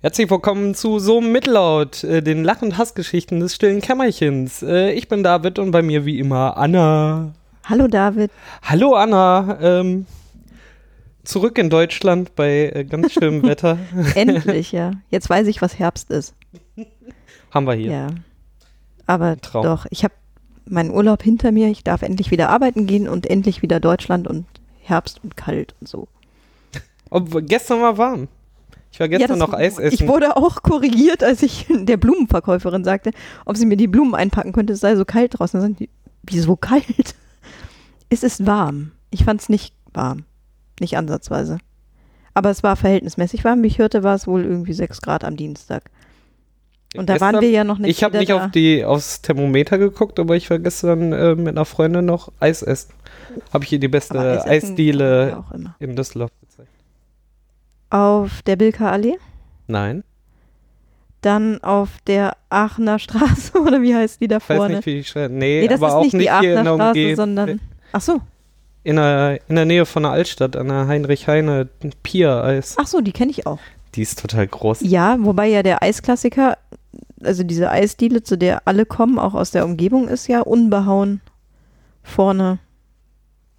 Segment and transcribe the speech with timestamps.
[0.00, 4.62] Herzlich willkommen zu So Mittellaut, äh, den Lach- und Hassgeschichten des stillen Kämmerchens.
[4.62, 7.32] Äh, ich bin David und bei mir wie immer Anna.
[7.64, 8.30] Hallo David.
[8.62, 9.58] Hallo Anna.
[9.60, 10.06] Ähm,
[11.24, 13.76] zurück in Deutschland bei äh, ganz schönem Wetter.
[14.14, 14.92] Endlich, ja.
[15.10, 16.32] Jetzt weiß ich, was Herbst ist.
[17.50, 17.90] Haben wir hier.
[17.90, 18.06] Ja.
[19.06, 19.64] Aber Traum.
[19.64, 20.14] doch, ich habe
[20.64, 21.70] meinen Urlaub hinter mir.
[21.70, 24.46] Ich darf endlich wieder arbeiten gehen und endlich wieder Deutschland und
[24.80, 26.06] Herbst und kalt und so.
[27.10, 28.28] Ob, gestern war warm.
[28.90, 29.94] Ich war gestern Ja, noch Eis essen.
[29.94, 33.10] Ich wurde auch korrigiert, als ich der Blumenverkäuferin sagte,
[33.44, 34.72] ob sie mir die Blumen einpacken könnte.
[34.72, 35.60] Es sei so kalt draußen.
[35.60, 35.88] Dann die,
[36.22, 37.14] wieso kalt?
[38.10, 38.92] Es ist warm.
[39.10, 40.24] Ich fand es nicht warm.
[40.80, 41.58] Nicht ansatzweise.
[42.32, 43.62] Aber es war verhältnismäßig warm.
[43.62, 45.90] Wie ich hörte, war es wohl irgendwie 6 Grad am Dienstag.
[46.96, 49.76] Und da Gestern- waren wir ja noch nicht Ich habe nicht auf die, aufs Thermometer
[49.76, 52.94] geguckt, aber ich war gestern äh, mit einer Freundin noch Eis essen.
[53.52, 55.44] Habe ich ihr die beste Eisdiele
[55.78, 56.30] in Düsseldorf.
[57.90, 59.16] Auf der Bilker Allee,
[59.66, 60.04] Nein,
[61.20, 64.76] dann auf der Aachener Straße oder wie heißt die da ich weiß vorne?
[64.76, 65.34] nicht, wie schreibe.
[65.34, 67.60] Nee, nee, das aber ist auch nicht die Aachener Straße, sondern
[67.92, 68.20] ach so,
[68.84, 71.68] In der, in der Nähe von der Altstadt, an der Heinrich-Heine
[72.02, 72.76] Pier-Eis.
[72.78, 73.58] ach so, die kenne ich auch.
[73.94, 74.80] Die ist total groß.
[74.82, 76.56] Ja, wobei ja der Eisklassiker,
[77.22, 81.20] also diese Eisdiele, zu der alle kommen, auch aus der Umgebung, ist ja unbehauen
[82.02, 82.58] vorne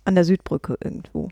[0.05, 1.29] an der Südbrücke irgendwo.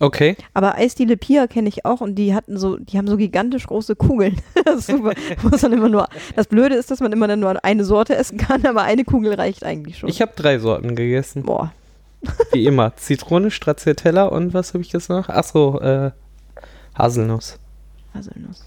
[0.00, 0.34] Okay.
[0.54, 3.96] Aber Eisdiele Pia kenne ich auch und die hatten so, die haben so gigantisch große
[3.96, 4.40] Kugeln.
[4.64, 5.12] das ist super.
[5.42, 8.38] Muss man immer nur, das Blöde ist, dass man immer dann nur eine Sorte essen
[8.38, 10.08] kann, aber eine Kugel reicht eigentlich schon.
[10.08, 11.42] Ich habe drei Sorten gegessen.
[11.42, 11.72] Boah,
[12.52, 12.96] Wie immer.
[12.96, 15.28] Zitrone, Stracciatella und was habe ich jetzt noch?
[15.28, 16.12] Achso, äh,
[16.94, 17.58] Haselnuss.
[18.14, 18.64] Haselnuss.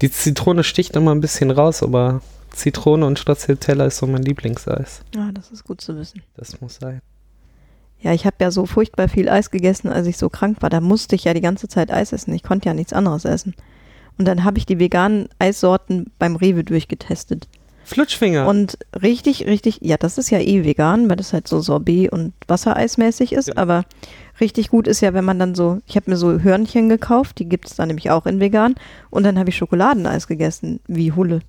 [0.00, 2.20] Die Zitrone sticht immer ein bisschen raus, aber
[2.50, 5.00] Zitrone und Stracciatella ist so mein Lieblingseis.
[5.16, 6.22] Ah, das ist gut zu wissen.
[6.36, 7.00] Das muss sein.
[8.02, 10.70] Ja, ich habe ja so furchtbar viel Eis gegessen, als ich so krank war.
[10.70, 12.34] Da musste ich ja die ganze Zeit Eis essen.
[12.34, 13.54] Ich konnte ja nichts anderes essen.
[14.18, 17.48] Und dann habe ich die veganen Eissorten beim Rewe durchgetestet.
[17.84, 18.46] Flutschfinger.
[18.46, 22.32] Und richtig, richtig, ja, das ist ja eh vegan, weil das halt so Sorbet und
[22.46, 23.46] Wassereismäßig ist.
[23.46, 23.60] Genau.
[23.60, 23.84] Aber
[24.40, 27.48] richtig gut ist ja, wenn man dann so, ich habe mir so Hörnchen gekauft, die
[27.48, 28.74] gibt es dann nämlich auch in vegan.
[29.10, 31.40] Und dann habe ich Schokoladeneis gegessen, wie Hulle.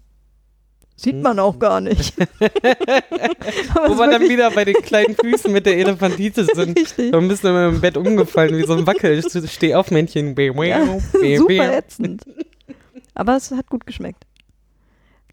[0.95, 2.13] Sieht man auch gar nicht.
[2.19, 6.77] Wo wir dann wieder bei den kleinen Füßen mit der Elefantitis sind.
[6.79, 7.11] Richtig.
[7.11, 9.21] Da bist du immer im Bett umgefallen, wie so ein Wackel.
[9.47, 10.35] Steh auf, Männchen.
[10.37, 10.85] Ja,
[11.37, 12.23] super ätzend.
[13.15, 14.23] Aber es hat gut geschmeckt.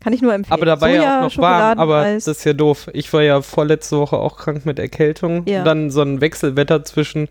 [0.01, 0.55] Kann ich nur empfehlen.
[0.55, 2.89] Aber da war ja auch noch warm, aber das ist ja doof.
[2.95, 5.47] Ich war ja vorletzte Woche auch krank mit Erkältung.
[5.47, 5.63] Ja.
[5.63, 7.29] Dann so ein Wechselwetter zwischen,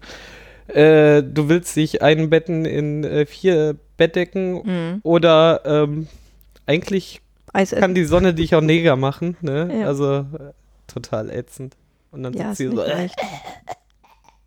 [0.67, 4.99] äh, du willst dich einbetten in äh, vier Bettdecken Mhm.
[5.01, 6.07] oder ähm,
[6.67, 7.21] eigentlich
[7.53, 9.37] Eis kann die Sonne dich auch neger machen.
[9.41, 9.79] Ne?
[9.81, 9.87] Ja.
[9.87, 10.53] Also äh,
[10.87, 11.75] total ätzend.
[12.11, 13.15] Und dann Ja, sitzt sie so, äh, leicht.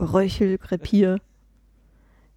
[0.01, 1.19] Röchel, Krepier.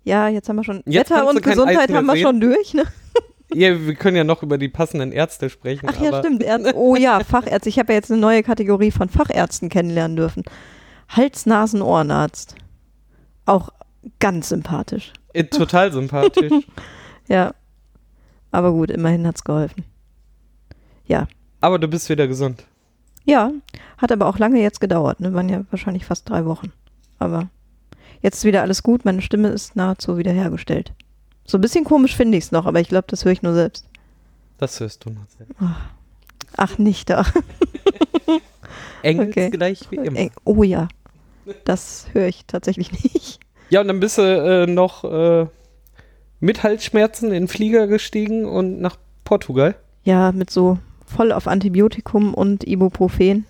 [0.04, 0.84] Ja, jetzt haben wir schon.
[0.86, 2.22] Jetzt Wetter und Gesundheit haben wir sehen.
[2.24, 2.84] schon durch, ne?
[3.54, 5.88] ja, wir können ja noch über die passenden Ärzte sprechen.
[5.90, 6.44] Ach ja, stimmt.
[6.44, 6.74] Ärzte.
[6.76, 7.70] Oh ja, Fachärzte.
[7.70, 10.44] Ich habe ja jetzt eine neue Kategorie von Fachärzten kennenlernen dürfen.
[11.10, 12.56] Hals-, Nasen-, Ohrenarzt.
[13.48, 13.70] Auch
[14.20, 15.12] ganz sympathisch.
[15.34, 16.52] Äh, total sympathisch.
[17.28, 17.56] Ja.
[18.52, 19.84] Aber gut, immerhin hat's geholfen.
[21.08, 21.28] Ja.
[21.62, 22.64] aber du bist wieder gesund.
[23.26, 23.52] Ja,
[23.98, 25.20] hat aber auch lange jetzt gedauert.
[25.20, 25.34] Ne?
[25.34, 26.72] Waren ja wahrscheinlich fast drei Wochen.
[27.18, 27.50] Aber
[28.22, 29.04] jetzt ist wieder alles gut.
[29.06, 30.94] Meine Stimme ist nahezu wiederhergestellt.
[31.46, 33.54] So ein bisschen komisch finde ich es noch, aber ich glaube, das höre ich nur
[33.54, 33.86] selbst.
[34.58, 35.48] Das hörst du noch sehr.
[36.58, 37.26] Ach, nicht da.
[39.02, 39.50] Engels Okay.
[39.50, 40.30] gleich wie immer.
[40.44, 40.88] Oh ja.
[41.66, 43.40] Das höre ich tatsächlich nicht.
[43.70, 45.48] Ja, und dann bist du äh, noch äh,
[46.40, 49.76] mit Halsschmerzen in den Flieger gestiegen und nach Portugal.
[50.04, 50.78] Ja, mit so
[51.16, 53.46] voll auf Antibiotikum und Ibuprofen.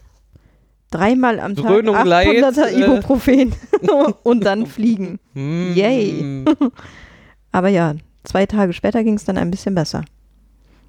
[0.92, 2.84] Dreimal am Tag Dröhnung 800er Light, äh.
[2.84, 3.54] Ibuprofen
[4.24, 5.20] und dann fliegen.
[5.34, 5.74] Mm.
[5.74, 6.46] Yay.
[7.52, 10.06] Aber ja, zwei Tage später ging es dann ein bisschen besser.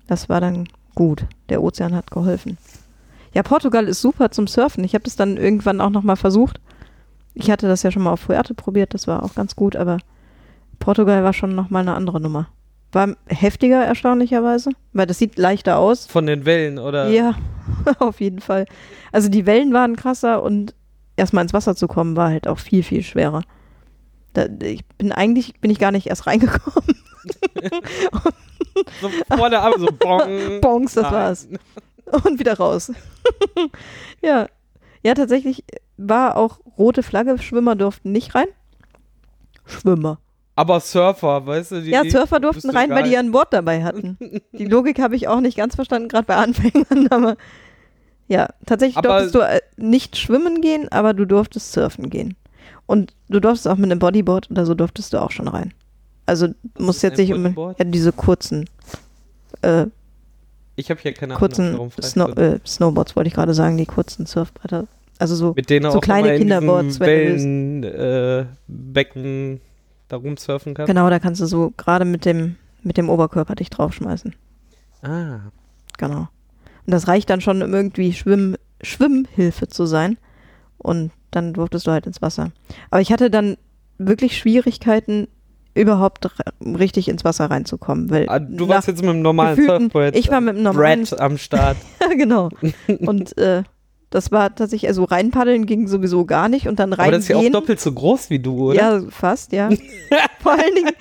[0.06, 1.25] Das war dann gut.
[1.48, 2.59] Der Ozean hat geholfen.
[3.32, 4.84] Ja, Portugal ist super zum Surfen.
[4.84, 6.60] Ich habe das dann irgendwann auch nochmal versucht.
[7.34, 9.98] Ich hatte das ja schon mal auf Fuerte probiert, das war auch ganz gut, aber
[10.78, 12.48] Portugal war schon nochmal eine andere Nummer.
[12.97, 16.07] War heftiger erstaunlicherweise, weil das sieht leichter aus.
[16.07, 17.09] Von den Wellen, oder?
[17.09, 17.34] Ja,
[17.98, 18.65] auf jeden Fall.
[19.13, 20.75] Also die Wellen waren krasser und
[21.15, 23.43] erstmal ins Wasser zu kommen war halt auch viel, viel schwerer.
[24.33, 26.97] Da, ich bin eigentlich, bin ich gar nicht erst reingekommen.
[29.01, 30.60] So vor der Arme, so bong.
[30.63, 31.13] Bonks, das Nein.
[31.13, 31.49] war's.
[32.25, 32.92] Und wieder raus.
[34.22, 34.47] ja.
[35.03, 35.65] Ja, tatsächlich
[35.97, 38.47] war auch rote Flagge, Schwimmer durften nicht rein.
[39.66, 40.19] Schwimmer.
[40.56, 41.82] Aber Surfer, weißt du?
[41.82, 44.16] Die, ja, Surfer durften rein, weil die ja ein Board dabei hatten.
[44.53, 47.36] Die Logik habe ich auch nicht ganz verstanden, gerade bei Anfängern, aber
[48.26, 52.36] ja, tatsächlich aber durftest du äh, nicht schwimmen gehen, aber du durftest surfen gehen.
[52.86, 55.74] Und du durftest auch mit einem Bodyboard oder so durftest du auch schon rein.
[56.24, 56.48] Also
[56.78, 58.68] musst jetzt nicht um ja, diese kurzen
[59.62, 59.86] äh,
[60.76, 64.26] ich habe hier keine kurzen Ahnung, Snow äh, Snowboards wollte ich gerade sagen, die kurzen
[64.26, 64.86] Surfbretter.
[65.18, 69.62] Also so, mit denen so auch kleine Kinderboards, Wellen, äh, Becken
[70.08, 70.88] da rumsurfen kannst?
[70.88, 74.34] Genau, da kannst du so gerade mit dem, mit dem Oberkörper dich draufschmeißen.
[75.03, 75.41] Ah.
[75.98, 76.28] Genau.
[76.86, 80.18] Und das reicht dann schon, um irgendwie Schwimm, Schwimmhilfe zu sein.
[80.78, 82.53] Und dann durftest du halt ins Wasser.
[82.91, 83.56] Aber ich hatte dann
[83.98, 85.28] wirklich Schwierigkeiten,
[85.74, 86.26] überhaupt
[86.64, 88.10] richtig ins Wasser reinzukommen.
[88.10, 90.16] Weil ah, du warst jetzt mit einem normalen Surfboard.
[90.16, 91.76] Ich war mit einem äh, normalen Brett am Start.
[92.16, 92.48] genau.
[93.00, 93.62] Und äh,
[94.10, 97.14] das war tatsächlich, also reinpaddeln ging sowieso gar nicht und dann reingehen.
[97.14, 98.76] Aber das ist ja auch doppelt so groß wie du, oder?
[98.76, 99.68] Ja, fast, ja.
[100.41, 100.92] Vor allen Dingen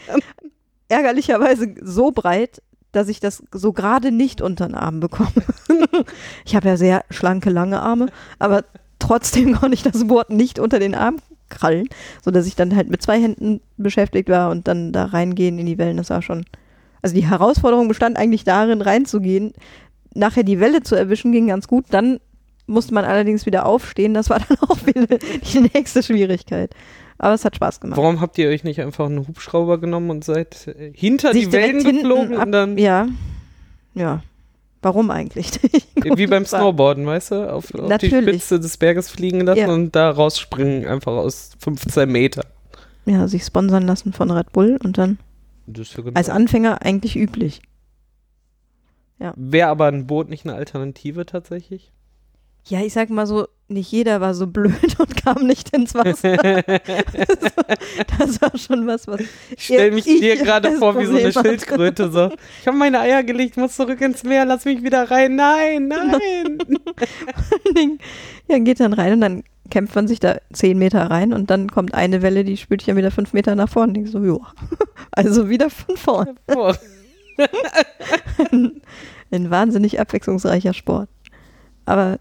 [0.87, 2.61] ärgerlicherweise so breit,
[2.91, 5.29] dass ich das so gerade nicht unter den Arm bekomme.
[6.45, 8.07] ich habe ja sehr schlanke, lange Arme,
[8.39, 8.63] aber
[8.99, 11.17] trotzdem konnte ich das Board nicht unter den Arm
[11.49, 11.87] krallen,
[12.23, 15.77] sodass ich dann halt mit zwei Händen beschäftigt war und dann da reingehen in die
[15.77, 15.97] Wellen.
[15.97, 16.45] Das war schon.
[17.01, 19.53] Also die Herausforderung bestand eigentlich darin, reinzugehen.
[20.15, 22.19] Nachher die Welle zu erwischen ging ganz gut, dann
[22.67, 24.13] musste man allerdings wieder aufstehen.
[24.13, 26.73] Das war dann auch wieder die nächste Schwierigkeit.
[27.17, 27.97] Aber es hat Spaß gemacht.
[27.97, 31.51] Warum habt ihr euch nicht einfach einen Hubschrauber genommen und seid äh, hinter Sich die
[31.53, 32.77] Wellen geflogen ab, und dann.
[32.77, 33.07] Ja.
[33.93, 34.21] Ja.
[34.81, 35.51] Warum eigentlich?
[36.03, 37.51] Äh, wie beim Snowboarden, weißt du?
[37.51, 39.69] Auf, auf die Spitze des Berges fliegen lassen ja.
[39.69, 42.45] und da rausspringen, einfach aus 15 Meter.
[43.05, 45.17] Ja, sich sponsern lassen von Red Bull und dann
[45.67, 47.61] ja genau als Anfänger eigentlich üblich.
[49.19, 49.33] Ja.
[49.37, 51.91] Wäre aber ein Boot nicht eine Alternative tatsächlich?
[52.67, 56.35] ja, ich sag mal so, nicht jeder war so blöd und kam nicht ins Wasser.
[58.17, 59.21] das war schon was, was.
[59.55, 62.11] Ich stell mich ich dir gerade vor, Problem wie so eine Schildkröte.
[62.11, 62.31] So.
[62.61, 65.35] Ich habe meine Eier gelegt, muss zurück ins Meer, lass mich wieder rein.
[65.35, 66.57] Nein, nein.
[68.47, 71.71] ja, geht dann rein und dann kämpft man sich da zehn Meter rein und dann
[71.71, 73.99] kommt eine Welle, die spült ich ja wieder fünf Meter nach vorne.
[73.99, 74.37] Ich so, ja.
[75.11, 76.35] Also wieder von vorne.
[78.51, 78.81] ein,
[79.31, 81.09] ein wahnsinnig abwechslungsreicher Sport.
[81.85, 82.19] Aber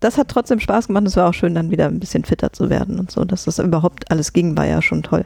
[0.00, 1.06] das hat trotzdem Spaß gemacht.
[1.06, 3.24] Es war auch schön, dann wieder ein bisschen fitter zu werden und so.
[3.24, 5.24] Dass das überhaupt alles ging, war ja schon toll.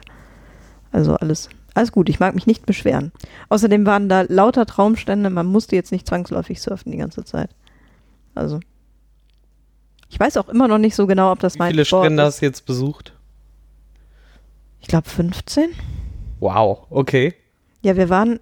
[0.91, 2.09] Also alles, alles gut.
[2.09, 3.11] Ich mag mich nicht beschweren.
[3.49, 5.29] Außerdem waren da lauter Traumstände.
[5.29, 7.49] Man musste jetzt nicht zwangsläufig surfen die ganze Zeit.
[8.33, 8.59] Also.
[10.09, 12.23] Ich weiß auch immer noch nicht so genau, ob das Wie mein viele Sport Strände
[12.23, 12.27] ist.
[12.27, 13.13] hast du jetzt besucht?
[14.81, 15.69] Ich glaube 15.
[16.39, 17.33] Wow, okay.
[17.81, 18.39] Ja, wir waren,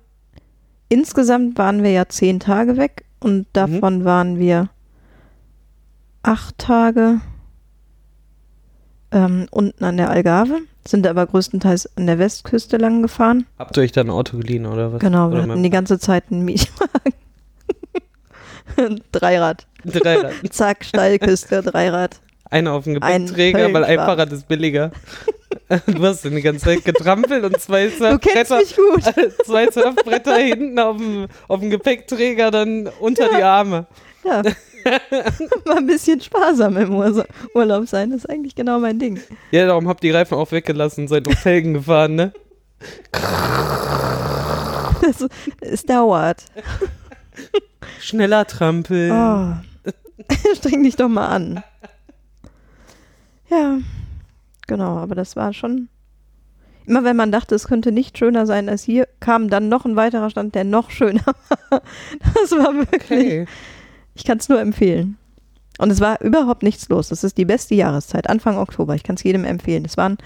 [0.88, 3.46] insgesamt waren wir ja zehn Tage weg und mhm.
[3.54, 4.06] davon mhm.
[4.06, 4.70] waren wir
[6.24, 7.22] acht Tage
[9.12, 13.46] ähm, unten an der Algarve, sind aber größtenteils an der Westküste lang gefahren.
[13.58, 15.00] Habt ihr euch dann ein Auto geliehen oder was?
[15.00, 17.14] Genau, wir hatten die ganze Zeit einen Mietwagen.
[19.12, 19.68] Dreirad.
[19.84, 20.34] Dreirad.
[20.52, 22.20] Zack, Steilküste, Dreirad.
[22.50, 24.92] Einer auf dem Gepäckträger, ein weil ein Fahrrad ist billiger.
[25.86, 28.62] Du hast den die ganze Zeit getrampelt und zwei Surfbretter,
[29.46, 33.38] zwei Surfbretter hinten auf dem, auf dem Gepäckträger dann unter ja.
[33.38, 33.86] die Arme.
[34.24, 34.42] Ja,
[35.66, 36.96] mal ein bisschen sparsam im
[37.54, 39.20] Urlaub sein, das ist eigentlich genau mein Ding.
[39.52, 42.34] Ja, darum habt ihr die Reifen auch weggelassen, seid auf Felgen gefahren, ne?
[45.02, 45.26] Das,
[45.62, 46.46] es dauert.
[48.00, 49.12] Schneller trampeln.
[49.12, 49.54] Oh.
[50.56, 51.64] Streng dich doch mal an.
[53.50, 53.80] Ja,
[54.68, 55.90] genau, aber das war schon.
[56.86, 59.96] Immer wenn man dachte, es könnte nicht schöner sein als hier, kam dann noch ein
[59.96, 61.26] weiterer Stand, der noch schöner
[61.70, 61.82] war.
[62.34, 63.42] Das war wirklich.
[63.42, 63.46] Okay.
[64.20, 65.18] Ich kann es nur empfehlen.
[65.78, 67.08] Und es war überhaupt nichts los.
[67.08, 68.96] Das ist die beste Jahreszeit, Anfang Oktober.
[68.96, 69.86] Ich kann es jedem empfehlen.
[69.86, 70.18] Es waren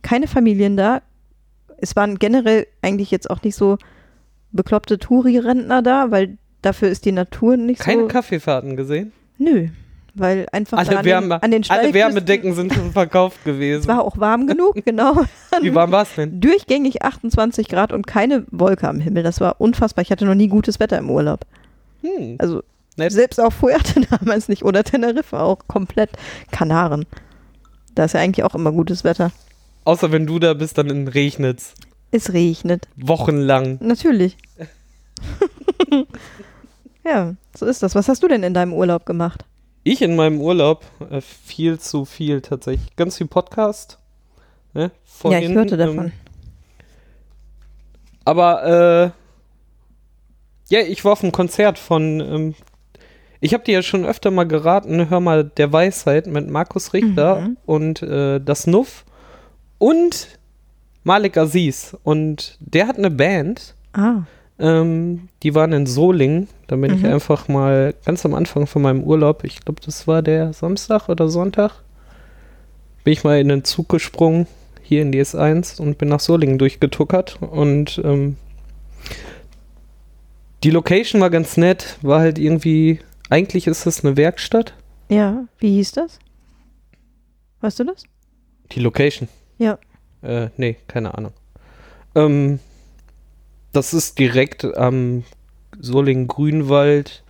[0.00, 1.02] keine Familien da.
[1.76, 3.76] Es waren generell eigentlich jetzt auch nicht so
[4.52, 8.06] bekloppte Touri-Rentner da, weil dafür ist die Natur nicht Keine so.
[8.06, 9.12] Keine Kaffeefahrten gesehen?
[9.36, 9.68] Nö.
[10.14, 13.82] Weil einfach also alle an, Wärme, den, an den Alle Wärmedecken sind schon verkauft gewesen.
[13.82, 15.24] Es war auch warm genug, genau.
[15.60, 16.40] Wie warm war es denn?
[16.40, 19.22] Durchgängig 28 Grad und keine Wolke am Himmel.
[19.22, 20.02] Das war unfassbar.
[20.02, 21.44] Ich hatte noch nie gutes Wetter im Urlaub.
[22.00, 22.36] Hm.
[22.38, 22.62] Also
[22.96, 23.12] Nett.
[23.12, 26.10] Selbst auf Fuerte damals nicht oder Teneriffa auch komplett.
[26.50, 27.06] Kanaren.
[27.94, 29.32] Da ist ja eigentlich auch immer gutes Wetter.
[29.84, 31.60] Außer wenn du da bist, dann regnet
[32.10, 32.88] Es Es regnet.
[32.96, 33.78] Wochenlang.
[33.80, 34.36] Natürlich.
[37.04, 37.94] ja, so ist das.
[37.94, 39.44] Was hast du denn in deinem Urlaub gemacht?
[39.84, 42.94] Ich in meinem Urlaub äh, viel zu viel tatsächlich.
[42.96, 43.98] Ganz viel Podcast.
[44.74, 44.90] Ne?
[45.24, 46.06] ja, ich hörte davon.
[46.06, 46.12] Ähm,
[48.24, 49.10] aber äh,
[50.70, 52.54] ja, ich war auf einem Konzert von ähm,
[53.44, 57.40] ich habe dir ja schon öfter mal geraten, hör mal der Weisheit mit Markus Richter
[57.40, 57.56] mhm.
[57.66, 59.04] und äh, das Nuff
[59.78, 60.38] und
[61.02, 61.96] Malik Aziz.
[62.04, 63.74] Und der hat eine Band.
[63.94, 64.20] Ah.
[64.60, 66.46] Ähm, die waren in Solingen.
[66.68, 66.98] Da bin mhm.
[66.98, 71.08] ich einfach mal ganz am Anfang von meinem Urlaub, ich glaube, das war der Samstag
[71.08, 71.82] oder Sonntag,
[73.02, 74.46] bin ich mal in den Zug gesprungen,
[74.82, 77.38] hier in die S1 und bin nach Solingen durchgetuckert.
[77.40, 78.36] Und ähm,
[80.62, 83.00] die Location war ganz nett, war halt irgendwie
[83.32, 84.74] eigentlich ist das eine Werkstatt.
[85.08, 86.18] Ja, wie hieß das?
[87.62, 88.04] Weißt du das?
[88.72, 89.26] Die Location.
[89.56, 89.78] Ja.
[90.20, 91.32] Äh, nee, keine Ahnung.
[92.14, 92.58] Ähm,
[93.72, 95.24] das ist direkt am
[95.80, 97.24] Solingen-Grünwald,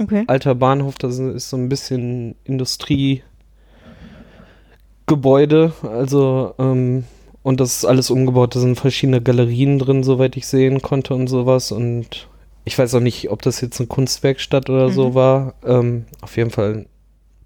[0.00, 0.24] Okay.
[0.26, 3.24] alter Bahnhof, das ist so ein bisschen Industriegebäude,
[5.82, 7.04] also, ähm,
[7.42, 11.26] und das ist alles umgebaut, da sind verschiedene Galerien drin, soweit ich sehen konnte und
[11.26, 12.27] sowas und
[12.68, 15.14] ich weiß auch nicht, ob das jetzt eine Kunstwerkstatt oder so Mhm.
[15.14, 16.86] war, ähm, auf jeden Fall ein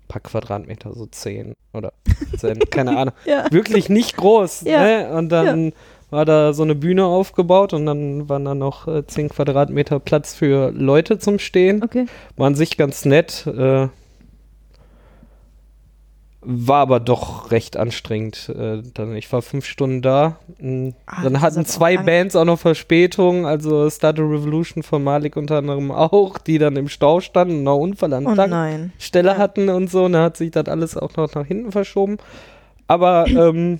[0.09, 1.93] paar Quadratmeter, so 10 oder
[2.37, 3.47] 10, keine Ahnung Ja.
[3.50, 4.62] wirklich nicht groß.
[4.67, 4.83] Ja.
[4.83, 5.12] Ne?
[5.17, 5.73] Und dann
[6.11, 10.35] war da so eine Bühne aufgebaut und dann waren da noch äh, 10 Quadratmeter Platz
[10.35, 11.83] für Leute zum Stehen.
[11.83, 12.05] Okay.
[12.37, 13.47] War an sich ganz nett.
[13.47, 13.88] Äh,
[16.45, 18.49] war aber doch recht anstrengend.
[18.49, 20.39] Äh, dann, ich war fünf Stunden da.
[20.59, 22.05] Mm, Ah, dann hatten auch zwei lang.
[22.07, 23.47] Bands auch noch Verspätung.
[23.47, 27.65] Also Start a Revolution von Malik unter anderem auch, die dann im Stau standen und
[27.65, 28.35] noch Unfall an Oh.
[28.99, 29.37] Stelle Ja.
[29.39, 30.05] hatten und so.
[30.05, 32.19] Und da hat sich das alles auch noch nach hinten verschoben.
[32.89, 33.79] Aber ähm,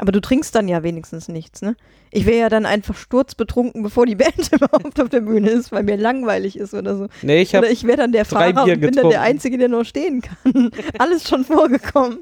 [0.00, 1.76] Aber du trinkst dann ja wenigstens nichts, ne?
[2.10, 5.82] Ich wäre ja dann einfach sturzbetrunken, bevor die Band überhaupt auf der Bühne ist, weil
[5.82, 7.08] mir langweilig ist oder so.
[7.22, 9.58] nee, ich habe Oder ich wäre dann der Fahrer Bier und bin dann der Einzige,
[9.58, 10.70] der noch stehen kann.
[10.98, 12.18] Alles schon vorgekommen.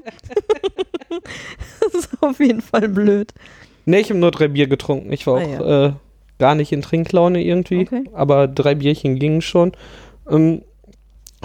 [1.81, 3.33] das ist auf jeden Fall blöd.
[3.85, 5.11] Nee, ich habe nur drei Bier getrunken.
[5.13, 5.85] Ich war Ah, auch ja.
[5.87, 5.93] äh,
[6.39, 7.81] gar nicht in Trinklaune irgendwie.
[7.81, 8.03] Okay.
[8.13, 9.71] Aber drei Bierchen gingen schon.
[10.29, 10.63] Ähm,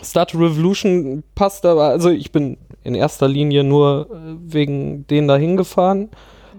[0.02, 4.16] Start Revolution passt aber, also ich bin in erster Linie nur äh,
[4.52, 6.10] wegen denen da hingefahren.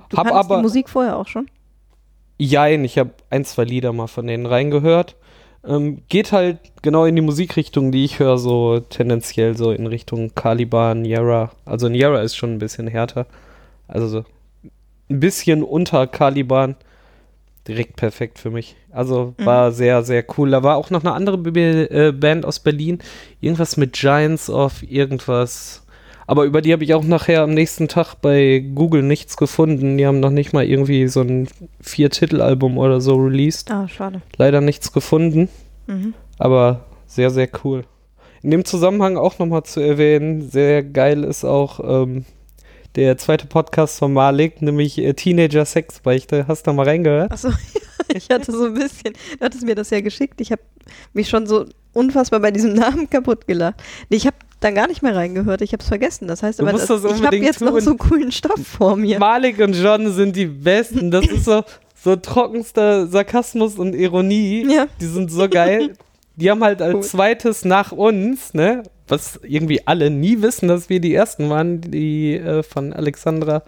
[0.10, 1.48] Du Hab aber- die Musik vorher auch schon?
[2.38, 5.16] Jein, ich habe ein, zwei Lieder mal von denen reingehört.
[5.66, 10.36] Ähm, geht halt genau in die Musikrichtung, die ich höre, so tendenziell so in Richtung
[10.36, 11.52] Caliban, Yara.
[11.64, 13.28] Also ein Yara ist schon ein bisschen härter.
[13.88, 14.26] Also so
[15.10, 16.76] ein bisschen unter Caliban.
[17.66, 18.76] Direkt perfekt für mich.
[18.92, 19.46] Also Mhm.
[19.46, 20.52] war sehr, sehr cool.
[20.52, 23.00] Da war auch noch eine andere B äh, Band aus Berlin.
[23.40, 25.83] Irgendwas mit Giants of irgendwas.
[26.28, 29.98] Aber über die habe ich auch nachher am nächsten Tag bei Google nichts gefunden.
[29.98, 31.48] Die haben noch nicht mal irgendwie so ein
[31.82, 33.72] Vier-Titel-Album oder so released.
[33.72, 34.22] Ah, schade.
[34.38, 35.50] Leider nichts gefunden,
[35.88, 36.14] Mhm.
[36.40, 37.84] aber sehr, sehr cool.
[38.42, 42.26] In dem Zusammenhang auch nochmal zu erwähnen, sehr geil ist auch ähm,
[42.96, 46.48] der zweite Podcast von Malik, nämlich äh, Teenager Sexbeichte.
[46.48, 47.32] Hast du da mal reingehört?
[47.32, 47.50] Achso,
[48.14, 50.40] ich hatte so ein bisschen, du hattest mir das ja geschickt.
[50.42, 50.62] Ich habe
[51.14, 53.82] mich schon so unfassbar bei diesem Namen kaputt gelacht.
[54.10, 55.62] Nee, ich habe da gar nicht mehr reingehört.
[55.62, 56.28] Ich habe es vergessen.
[56.28, 57.82] Das heißt Du aber, das, das ich habe jetzt noch tun.
[57.82, 59.20] so coolen Stoff vor mir.
[59.20, 61.12] Malik und John sind die Besten.
[61.12, 61.64] Das ist so,
[62.02, 64.66] so trockenster Sarkasmus und Ironie.
[64.72, 64.88] Ja.
[65.00, 65.94] Die sind so geil.
[66.36, 67.02] Die haben halt als Cool.
[67.04, 72.34] zweites nach uns, ne, was irgendwie alle nie wissen, dass wir die ersten waren, die
[72.36, 73.62] äh, von Alexandra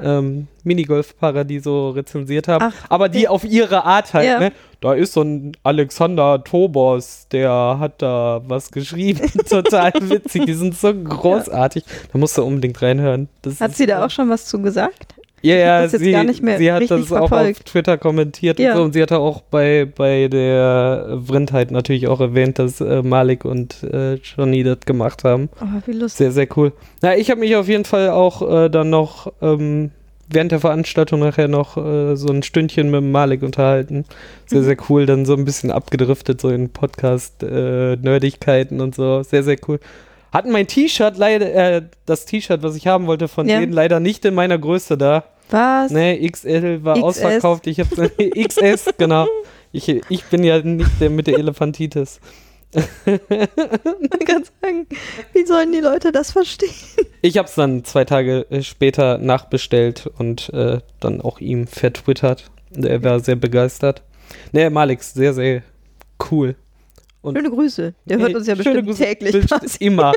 [0.00, 2.72] ähm, Minigolf Paradiso rezensiert haben.
[2.72, 3.28] Ach, aber die okay.
[3.28, 4.38] auf ihre Art halt, Ja.
[4.38, 4.52] ne?
[4.80, 9.30] Da ist so ein Alexander Tobos, der hat da was geschrieben.
[9.48, 10.44] Total witzig.
[10.44, 11.84] Die sind so großartig.
[12.12, 13.28] Da musst du unbedingt reinhören.
[13.42, 15.14] Das Hat sie da auch schon was zu gesagt?
[15.44, 17.66] Ja, ja, sie, gar nicht mehr sie hat das auch auf verfolgt.
[17.66, 18.72] Twitter kommentiert Ja.
[18.72, 18.82] und so.
[18.84, 23.82] Und sie hat auch bei, bei der Vrindheit natürlich auch erwähnt, dass äh, Malik und
[23.84, 25.48] äh, Johnny das gemacht haben.
[25.60, 26.18] Oh, wie lustig.
[26.18, 26.72] Sehr, sehr cool.
[27.02, 29.90] Na, ich habe mich auf jeden Fall auch äh, dann noch ähm,
[30.30, 34.04] während der Veranstaltung nachher noch äh, so ein Stündchen mit Malik unterhalten.
[34.46, 34.64] Sehr, Mhm.
[34.64, 35.06] sehr cool.
[35.06, 39.22] Dann so ein bisschen abgedriftet, so in Podcast-Nerdigkeiten und so.
[39.22, 39.78] Sehr, sehr cool.
[40.32, 43.60] Hatten mein T-Shirt leider, äh, das T-Shirt, was ich haben wollte von Ja.
[43.60, 45.24] denen, leider nicht in meiner Größe da.
[45.50, 45.90] Was?
[45.90, 47.04] Nee, XL war XS.
[47.04, 47.66] ausverkauft.
[47.66, 48.10] Ich habe
[48.48, 49.26] XS, genau.
[49.72, 52.20] Ich, ich bin ja nicht der mit der Elefantitis.
[53.04, 53.20] Man
[54.26, 54.86] kann sagen,
[55.32, 56.70] wie sollen die Leute das verstehen?
[57.22, 62.50] Ich habe es dann zwei Tage äh, später nachbestellt und äh, dann auch ihm vertwittert.
[62.76, 64.02] Er war sehr begeistert.
[64.52, 65.62] Nee, Malix, sehr, sehr
[66.30, 66.56] cool.
[67.24, 67.94] Und Schöne Grüße.
[68.04, 69.02] Der hört uns ja bestimmt Grüße.
[69.02, 69.32] täglich.
[69.32, 69.76] Best- quasi.
[69.84, 70.12] Immer.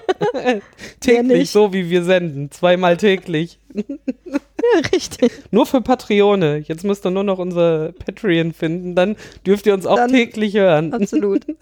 [0.99, 2.51] täglich, so wie wir senden.
[2.51, 3.59] Zweimal täglich.
[3.73, 5.31] Ja, richtig.
[5.51, 6.57] Nur für Patreone.
[6.57, 8.93] Jetzt müsst ihr nur noch unser Patreon finden.
[8.95, 10.93] Dann dürft ihr uns auch Dann- täglich hören.
[10.93, 11.45] Absolut.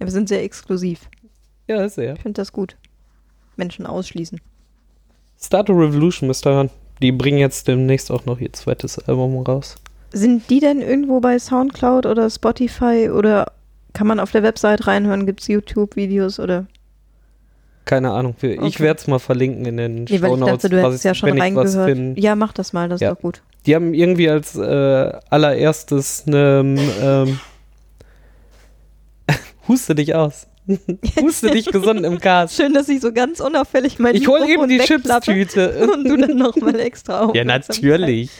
[0.00, 1.00] Ja, wir sind sehr exklusiv.
[1.66, 2.14] Ja, sehr.
[2.14, 2.76] Ich finde das gut.
[3.56, 4.40] Menschen ausschließen.
[5.42, 6.70] Start a Revolution müsst ihr hören.
[7.02, 9.74] Die bringen jetzt demnächst auch noch ihr zweites Album raus.
[10.12, 13.50] Sind die denn irgendwo bei Soundcloud oder Spotify oder
[13.92, 15.26] kann man auf der Website reinhören?
[15.26, 16.66] Gibt es YouTube-Videos oder?
[17.84, 18.34] Keine Ahnung.
[18.42, 18.80] Ich Okay.
[18.80, 21.18] werde es mal verlinken in den Nee, weil ich Shownotes, dachte, du hättest ja ich-
[21.18, 22.18] schon ich reingehört.
[22.18, 23.10] Ja, mach das mal, das Ja.
[23.10, 23.42] ist doch gut.
[23.66, 27.40] Die haben irgendwie als äh, allererstes eine ähm,
[29.68, 30.46] Huste dich aus.
[31.20, 32.54] Huste dich gesund im Cast.
[32.56, 35.88] Schön, dass ich so ganz unauffällig mein Ich hole eben die Chipstüte.
[35.94, 37.34] Und du dann nochmal extra auf.
[37.34, 38.30] Ja, natürlich.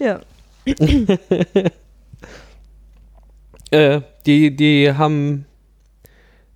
[0.00, 0.20] Ja.
[3.76, 5.46] Äh, die, die haben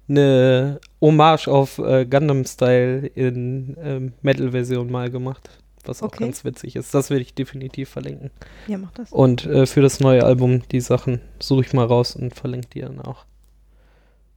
[0.09, 5.50] eine Hommage auf äh, Gundam Style in ähm, Metal-Version mal gemacht.
[5.85, 6.25] Was auch Okay.
[6.25, 6.93] ganz witzig ist.
[6.95, 8.31] Das will ich definitiv verlinken.
[8.67, 9.11] Ja, mach das.
[9.12, 12.81] Und äh, für das neue Album die Sachen suche ich mal raus und verlinke die
[12.81, 13.25] dann auch.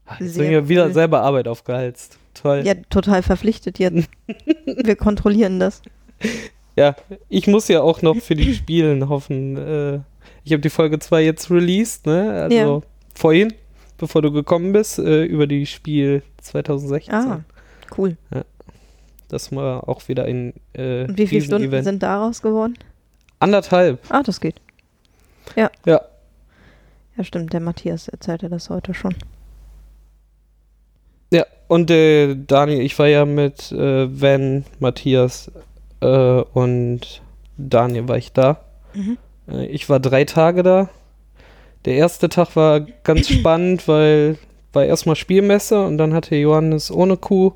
[0.06, 0.94] Ah, Jetzt Sehr bin mir wieder cool.
[0.94, 2.18] selber Arbeit aufgeheizt.
[2.34, 2.62] Toll.
[2.66, 4.08] Ja, total verpflichtet jetzt.
[4.66, 5.82] Wir kontrollieren das.
[6.76, 6.96] Ja,
[7.30, 9.58] ich muss ja auch noch für die Spielen hoffen.
[10.44, 12.44] Ich habe die Folge 2 jetzt released, ne?
[12.44, 12.82] Also Ja.
[13.16, 13.54] vorhin,
[13.98, 17.14] bevor du gekommen bist, äh, über die Spiel 2016.
[17.14, 17.42] Ah,
[17.98, 18.18] cool.
[19.30, 21.86] Das war auch wieder ein äh, Und wie viele Stunden Riesen-Event.
[21.86, 22.76] sind daraus geworden?
[23.40, 24.00] Anderthalb.
[24.10, 24.56] Ah, das geht.
[25.56, 25.70] Ja.
[25.86, 27.54] Ja, stimmt.
[27.54, 29.16] Der Matthias erzählte das heute schon.
[31.32, 35.52] Ja, und äh, Daniel, ich war ja mit äh, Van, Matthias
[36.02, 37.22] äh, und
[37.58, 38.60] Daniel war ich da.
[38.94, 39.18] Mhm.
[39.50, 40.90] Äh, ich war drei Tage da.
[41.86, 44.38] Der erste Tag war ganz spannend, weil
[44.72, 47.54] war erstmal Spielmesse und dann hatte Johannes ohne Kuh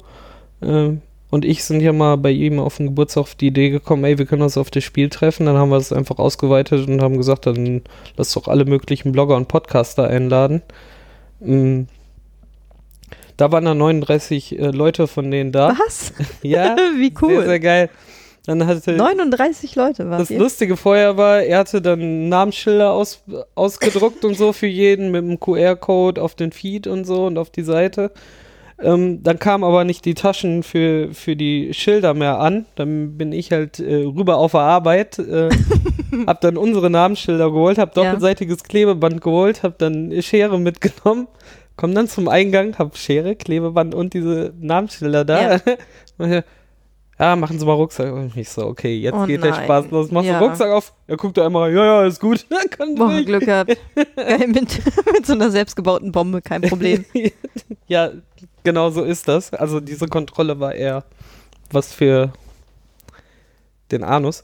[0.61, 0.91] äh,
[1.29, 4.17] und ich sind ja mal bei ihm auf dem Geburtstag auf die Idee gekommen, ey,
[4.17, 5.45] wir können uns auf das Spiel treffen.
[5.45, 7.81] Dann haben wir es einfach ausgeweitet und haben gesagt, dann
[8.15, 10.61] lass doch alle möglichen Blogger und Podcaster einladen.
[11.41, 11.83] Mm.
[13.35, 15.77] Da waren dann 39 äh, Leute von denen da.
[15.85, 16.13] Was?
[16.41, 17.45] Ja, Wie sehr, cool.
[17.45, 17.89] sehr geil.
[18.47, 23.21] Dann hatte 39 Leute waren das Lustige vorher war, er hatte dann Namensschilder aus,
[23.55, 27.49] ausgedruckt und so für jeden mit einem QR-Code auf den Feed und so und auf
[27.49, 28.11] die Seite.
[28.79, 32.65] Ähm, dann kamen aber nicht die Taschen für, für die Schilder mehr an.
[32.75, 35.49] Dann bin ich halt äh, rüber auf der Arbeit, äh,
[36.27, 38.03] hab dann unsere Namensschilder geholt, hab Ja.
[38.03, 41.27] doppelseitiges Klebeband geholt, hab dann Schere mitgenommen,
[41.75, 45.53] komm dann zum Eingang, hab Schere, Klebeband und diese Namensschilder da.
[46.19, 46.43] Ja.
[47.19, 48.13] Ja, machen Sie mal Rucksack.
[48.13, 49.63] Und ich so, okay, jetzt Oh geht der nein.
[49.63, 50.11] Spaß los.
[50.11, 50.39] Machst Ja.
[50.39, 50.93] du Rucksack auf?
[51.07, 52.45] Er guckt da einmal, ja, ja, ist gut.
[52.71, 53.25] Kann Boah, durch.
[53.25, 53.75] Glück gehabt.
[54.15, 54.81] Geil, mit,
[55.13, 57.05] mit so einer selbstgebauten Bombe, kein Problem.
[57.87, 58.11] ja,
[58.63, 59.51] genau so ist das.
[59.53, 61.05] Also diese Kontrolle war eher
[61.71, 62.31] was für
[63.91, 64.43] den Anus.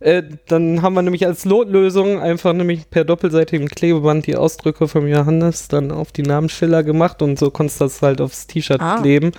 [0.00, 5.08] Äh, dann haben wir nämlich als Notlösung einfach nämlich per doppelseitigem Klebeband die Ausdrücke von
[5.08, 9.00] Johannes dann auf die Namensschilder gemacht und so konntest du das halt aufs T-Shirt Ah.
[9.00, 9.32] kleben.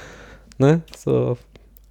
[0.58, 0.82] Ne?
[0.98, 1.38] So.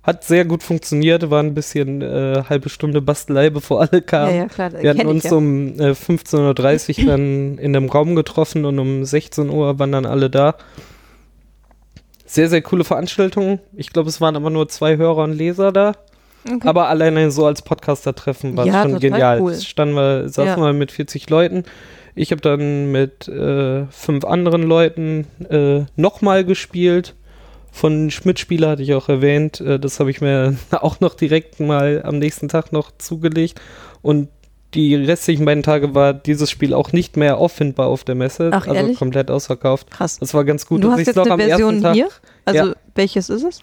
[0.05, 4.37] Hat sehr gut funktioniert, war ein bisschen äh, halbe Stunde Bastelei, bevor alle Ja, kamen.
[4.37, 4.71] ja, klar.
[4.79, 5.33] Wir hatten uns ja.
[5.33, 10.05] um äh, 15.30 Uhr dann in dem Raum getroffen und um 16 Uhr waren dann
[10.05, 10.57] alle da.
[12.27, 13.61] Sehr, sehr coole Veranstaltung.
[13.75, 15.93] Ich glaube, es waren aber nur zwei Hörer und Leser da.
[16.47, 16.69] Okay.
[16.69, 19.41] Aber alleine so als Podcaster-Treffen war es Ja, schon genial.
[19.41, 19.55] cool.
[19.55, 20.67] Standen wir, saßen Ja.
[20.67, 21.65] wir mit 40 Leuten.
[22.15, 27.15] Ich habe dann mit äh, fünf anderen Leuten äh, nochmal gespielt.
[27.77, 29.61] Von Schmidt-Spieler hatte ich auch erwähnt.
[29.61, 33.61] Äh, das habe ich mir auch noch direkt mal am nächsten Tag noch zugelegt.
[34.01, 34.29] Und
[34.75, 38.51] die restlichen beiden Tage war dieses Spiel auch nicht mehr auffindbar auf der Messe.
[38.53, 38.97] Ach, also ehrlich?
[38.99, 39.91] komplett ausverkauft.
[39.91, 40.19] Krass.
[40.21, 40.85] Das war ganz gut.
[40.85, 42.09] du hast jetzt noch eine Version Tag- hier?
[42.45, 42.75] Also, Ja.
[42.95, 43.61] welches ist es?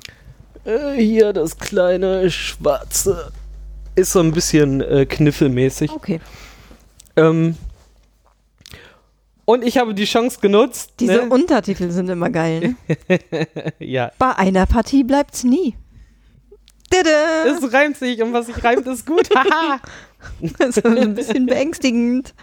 [0.66, 3.32] Äh, hier das kleine schwarze.
[3.96, 5.90] Ist so ein bisschen äh, kniffelmäßig.
[5.92, 6.20] Okay.
[7.16, 7.56] Ähm,
[9.52, 10.94] und ich habe die Chance genutzt.
[11.00, 11.30] Diese ne?
[11.30, 12.76] Untertitel sind immer geil.
[12.88, 13.20] Ne?
[13.80, 15.76] ja, Bei einer Partie bleibt's nie.
[16.90, 17.46] Tada!
[17.46, 19.30] es reimt sich und was sich reimt, ist gut.
[19.36, 19.80] Haha.
[20.60, 22.34] Das ist ein bisschen beängstigend.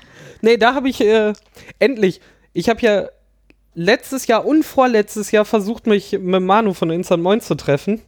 [0.40, 1.32] nee, da habe ich äh,
[1.78, 2.20] endlich.
[2.52, 3.08] Ich habe ja
[3.74, 8.00] letztes Jahr und vorletztes Jahr versucht, mich mit Manu von Instant Moin zu treffen.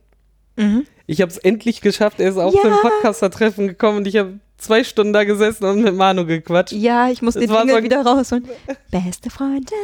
[0.57, 0.87] Mhm.
[1.07, 2.21] Ich habe es endlich geschafft.
[2.21, 2.63] Er ist auch Ja.
[2.63, 6.73] zum Podcaster-Treffen gekommen und ich habe zwei Stunden da gesessen und mit Manu gequatscht.
[6.73, 8.46] Ja, ich muss Das den war Jingle so wieder raus und
[8.90, 9.73] beste Freunde.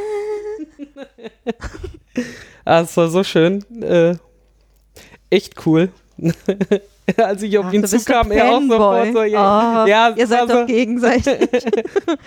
[2.65, 3.63] Ah, es war so schön.
[3.81, 4.15] Äh,
[5.29, 5.89] echt cool.
[7.17, 9.23] Als ich auf Ach, ihn zukam, doch er auch sofort so.
[9.23, 11.37] Ja, Oh, ja, ihr war seid doch so, gegenseitig.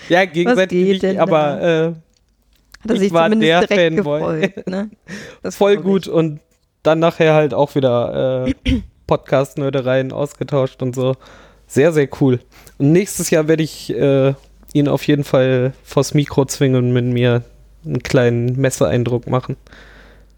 [0.09, 1.95] ja gegenseitig nicht, denn aber äh, Hat
[2.89, 4.41] er Ich sich war zumindest der Fanboy.
[4.41, 4.67] gefreut.
[4.69, 4.91] Ne?
[5.51, 6.41] Voll gut und
[6.83, 8.55] dann nachher halt auch wieder äh,
[9.07, 11.17] Podcast-Nördereien ausgetauscht und so.
[11.71, 12.41] Sehr, sehr cool.
[12.79, 14.35] Und nächstes Jahr werde ich äh,
[14.73, 17.45] ihn auf jeden Fall vors Mikro zwingen und mit mir
[17.85, 19.57] einen kleinen Messeeindruck machen.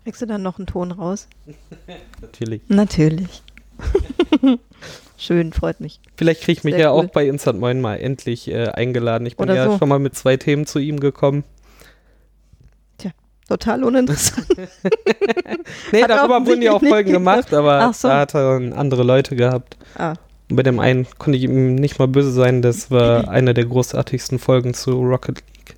[0.05, 1.29] Kriegst du dann noch einen Ton raus?
[2.21, 2.61] Natürlich.
[2.69, 3.43] Natürlich.
[5.17, 6.01] Schön, freut mich.
[6.17, 7.07] Vielleicht kriege ich mich Sehr ja cool.
[7.07, 9.27] auch bei Instant Moin mal endlich äh, eingeladen.
[9.27, 9.79] Ich bin Oder ja so.
[9.79, 11.45] schon mal mit zwei Themen zu ihm gekommen.
[13.49, 14.47] Total uninteressant.
[15.93, 18.09] Nee, Hat darüber wurden ja auch Folgen gemacht, aber so.
[18.09, 19.77] da hat er andere Leute gehabt.
[19.99, 20.15] Ah,
[20.53, 22.61] Und bei dem einen konnte ich ihm nicht mal böse sein.
[22.61, 25.77] Das war eine der großartigsten Folgen zu Rocket League.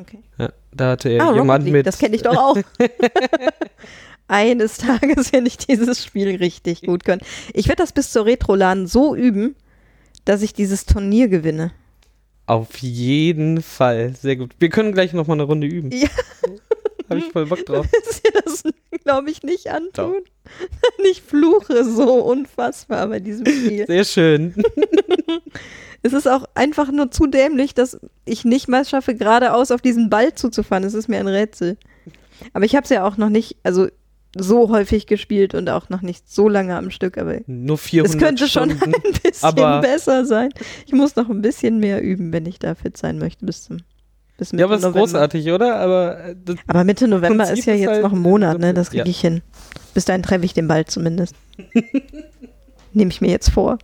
[0.00, 0.20] okay.
[0.38, 1.86] Ja, da hatte er Ah, League, mit.
[1.86, 2.56] das kenne ich doch auch.
[4.26, 7.20] Eines Tages werde ich dieses Spiel richtig gut können.
[7.52, 9.54] Ich werde das bis zur Retroladen so üben,
[10.24, 11.72] dass ich dieses Turnier gewinne.
[12.46, 14.14] Auf jeden Fall.
[14.18, 14.52] Sehr gut.
[14.58, 15.90] Wir können gleich noch mal eine Runde üben.
[15.92, 16.08] Ja.
[17.08, 17.86] Habe ich voll Bock drauf.
[17.92, 18.62] willst dir das,
[19.04, 20.22] glaube ich, nicht antun.
[21.10, 23.86] Ich fluche so unfassbar bei diesem Spiel.
[23.86, 24.54] Sehr schön.
[26.02, 30.08] Es ist auch einfach nur zu dämlich, dass ich nicht mal schaffe, geradeaus auf diesen
[30.08, 30.84] Ball zuzufahren.
[30.84, 31.78] Es ist mir ein Rätsel.
[32.52, 33.88] Aber ich habe es ja auch noch nicht, also
[34.36, 38.20] so häufig gespielt und auch noch nicht so lange am Stück, aber Nur 400 es
[38.22, 38.94] könnte schon Stunden.
[38.94, 40.50] ein bisschen besser sein.
[40.86, 43.78] Ich muss noch ein bisschen mehr üben, wenn ich da fit sein möchte bis zum
[44.38, 45.00] bis Mitte Ja, aber es ist November.
[45.00, 45.76] großartig, oder?
[45.76, 48.74] Aber äh, das, Aber Mitte November Prinzip ist ja jetzt halt- noch ein Monat, ne?
[48.74, 49.08] Das kriege Ja.
[49.10, 49.42] ich hin.
[49.94, 51.34] Bis dahin treffe ich den Ball zumindest.
[52.92, 53.78] Nehme ich mir jetzt vor.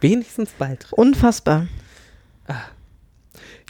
[0.00, 0.86] wenigstens bald.
[0.92, 1.66] Unfassbar.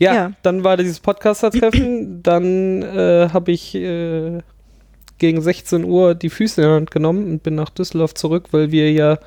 [0.00, 0.32] Ja, Ja.
[0.42, 2.22] dann war dieses Podcaster-Treffen.
[2.22, 4.38] dann äh, habe ich äh,
[5.18, 8.70] gegen 16 Uhr die Füße in die Hand genommen und bin nach Düsseldorf zurück, weil
[8.70, 9.18] wir ja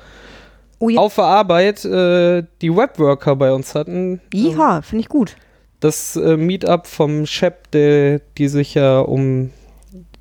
[0.78, 4.20] Oh auf der Arbeit äh, die Webworker bei uns hatten.
[4.32, 5.36] Ja, finde ich gut.
[5.82, 9.50] Das äh, Meetup vom Shep, der, die sich ja um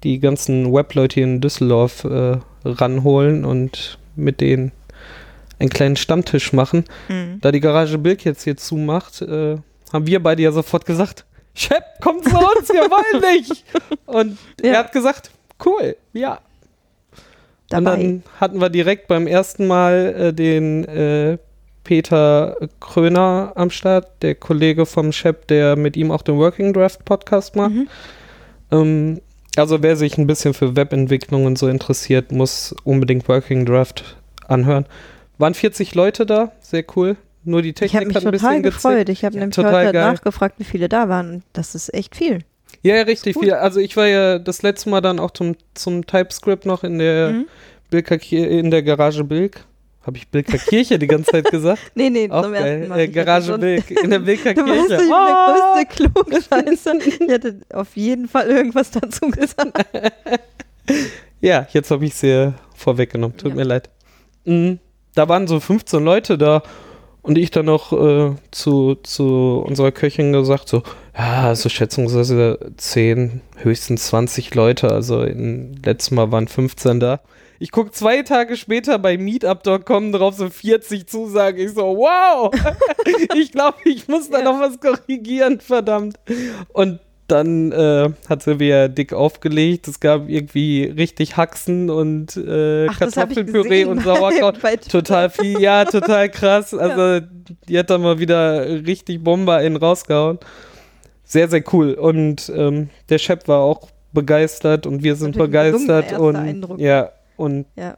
[0.04, 4.72] die ganzen Webleute hier in Düsseldorf äh, ranholen und mit denen
[5.60, 6.86] einen kleinen Stammtisch machen.
[7.08, 7.38] Mhm.
[7.42, 9.58] Da die Garage Bilk jetzt hier zumacht, äh,
[9.94, 13.64] haben wir beide ja sofort gesagt, Shep, kommt zu uns, wir wollen dich.
[14.08, 14.72] Und Ja.
[14.72, 15.30] er hat gesagt,
[15.64, 16.40] cool, ja.
[17.72, 17.96] Und Dabei.
[17.98, 21.38] dann hatten wir direkt beim ersten Mal äh, den äh,
[21.84, 27.04] Peter Kröner am Start, der Kollege vom Shep, der mit ihm auch den Working Draft
[27.06, 27.72] Podcast macht.
[27.74, 27.88] Mhm.
[28.72, 29.22] Ähm,
[29.58, 34.16] also wer sich ein bisschen für Webentwicklung und so interessiert, muss unbedingt Working Draft
[34.48, 34.86] anhören.
[35.38, 37.18] Waren 40 Leute da, sehr cool.
[37.44, 38.94] Nur die Ich Technik habe mich hat ein total bisschen gefreut.
[39.08, 39.10] gezickt.
[39.10, 40.12] Ich habe Ja, nämlich total heute geil.
[40.14, 41.44] nachgefragt, wie viele da waren.
[41.54, 42.40] Das ist echt viel.
[42.84, 43.54] Ja, ja, richtig viel.
[43.54, 47.32] Also ich war ja das letzte Mal dann auch zum, zum TypeScript noch in der
[47.32, 47.46] Mhm.
[47.92, 49.66] Kir- in der Garage Bilk.
[50.04, 51.80] Habe ich Bilker Kirche die ganze Zeit gesagt?
[51.96, 52.64] Nee, nee, Auch zum geil.
[52.66, 53.00] ersten Mal.
[53.02, 54.94] Äh, Garage Bilk in der Bilker Du weißt, Kirche.
[54.96, 55.76] ich bin Ah!
[55.76, 56.94] der größte Klugscheißer.
[57.06, 59.86] Ich hätte auf jeden Fall irgendwas dazu gesagt.
[61.40, 63.38] Ja, jetzt habe ich es ja vorweggenommen.
[63.38, 63.56] Tut Ja.
[63.56, 63.90] mir leid.
[64.46, 64.80] Mhm.
[65.16, 66.64] Da waren so 15 Leute da
[67.22, 70.82] und ich dann noch äh, zu, zu unserer Köchin gesagt, so,
[71.18, 74.90] ja, so schätzungsweise 10, höchstens 20 Leute.
[74.92, 77.20] Also letztes Mal waren 15 da.
[77.62, 81.60] Ich gucke zwei Tage später bei Meetup.com drauf, so 40 Zusagen.
[81.60, 82.52] Ich so, wow!
[83.36, 84.46] ich glaube, ich muss da Ja.
[84.46, 86.16] noch was korrigieren, verdammt.
[86.74, 89.88] Und dann äh, hat Silvia dick aufgelegt.
[89.88, 94.58] Es gab irgendwie richtig Haxen und äh, Ach, Kartoffelpüree und Sauerkraut.
[94.92, 96.74] total viel, ja, total krass.
[96.78, 97.24] Also
[97.70, 100.40] die hat dann mal wieder richtig Bomber in rausgehauen.
[101.24, 101.94] Sehr, sehr cool.
[101.94, 106.20] Und ähm, der Chef war auch begeistert und wir sind Natürlich begeistert.
[106.20, 106.80] Und Eindruck.
[106.80, 107.96] ja, und Ja.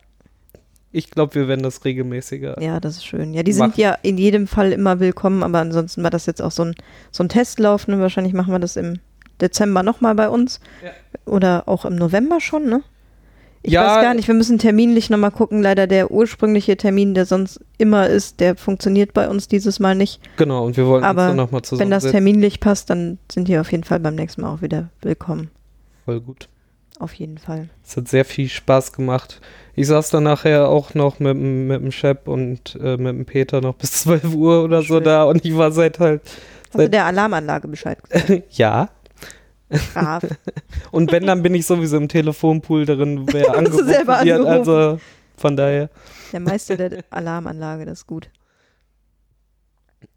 [0.91, 2.61] ich glaube, wir werden das regelmäßiger.
[2.61, 3.33] Ja, das ist schön.
[3.33, 3.71] Ja, die Machen.
[3.73, 6.75] sind ja in jedem Fall immer willkommen, aber ansonsten war das jetzt auch so ein,
[7.11, 7.87] so ein Testlauf.
[7.87, 7.99] Ne?
[7.99, 8.99] Wahrscheinlich machen wir das im
[9.41, 10.59] Dezember nochmal bei uns.
[10.83, 10.91] Ja.
[11.31, 12.81] Oder auch im November schon, ne?
[13.65, 13.85] Ich Ja.
[13.95, 15.61] weiß gar nicht, wir müssen terminlich nochmal gucken.
[15.61, 20.19] Leider der ursprüngliche Termin, der sonst immer ist, der funktioniert bei uns dieses Mal nicht.
[20.37, 22.11] Genau, und wir wollen Aber uns dann nochmal Wenn das zusammensetzen.
[22.11, 25.49] terminlich passt, dann sind die auf jeden Fall beim nächsten Mal auch wieder willkommen.
[26.05, 26.49] Voll gut.
[26.99, 27.69] Auf jeden Fall.
[27.85, 29.41] Es hat sehr viel Spaß gemacht.
[29.75, 33.25] Ich saß dann nachher auch noch mit, dem- mit dem Chef und äh, mit dem
[33.25, 35.03] Peter noch bis 12 Uhr oder so Schön.
[35.03, 38.43] da und ich war seit halt, Hast du Seit- der Alarmanlage Bescheid gesagt?
[38.57, 38.89] ja.
[39.95, 40.23] Brav.
[40.91, 44.45] Und wenn, dann bin ich sowieso im Telefonpool drin, wer angerufen wird.
[44.45, 44.99] Also
[45.35, 45.89] von daher.
[46.31, 48.29] Der Meister der Alarmanlage, das ist gut.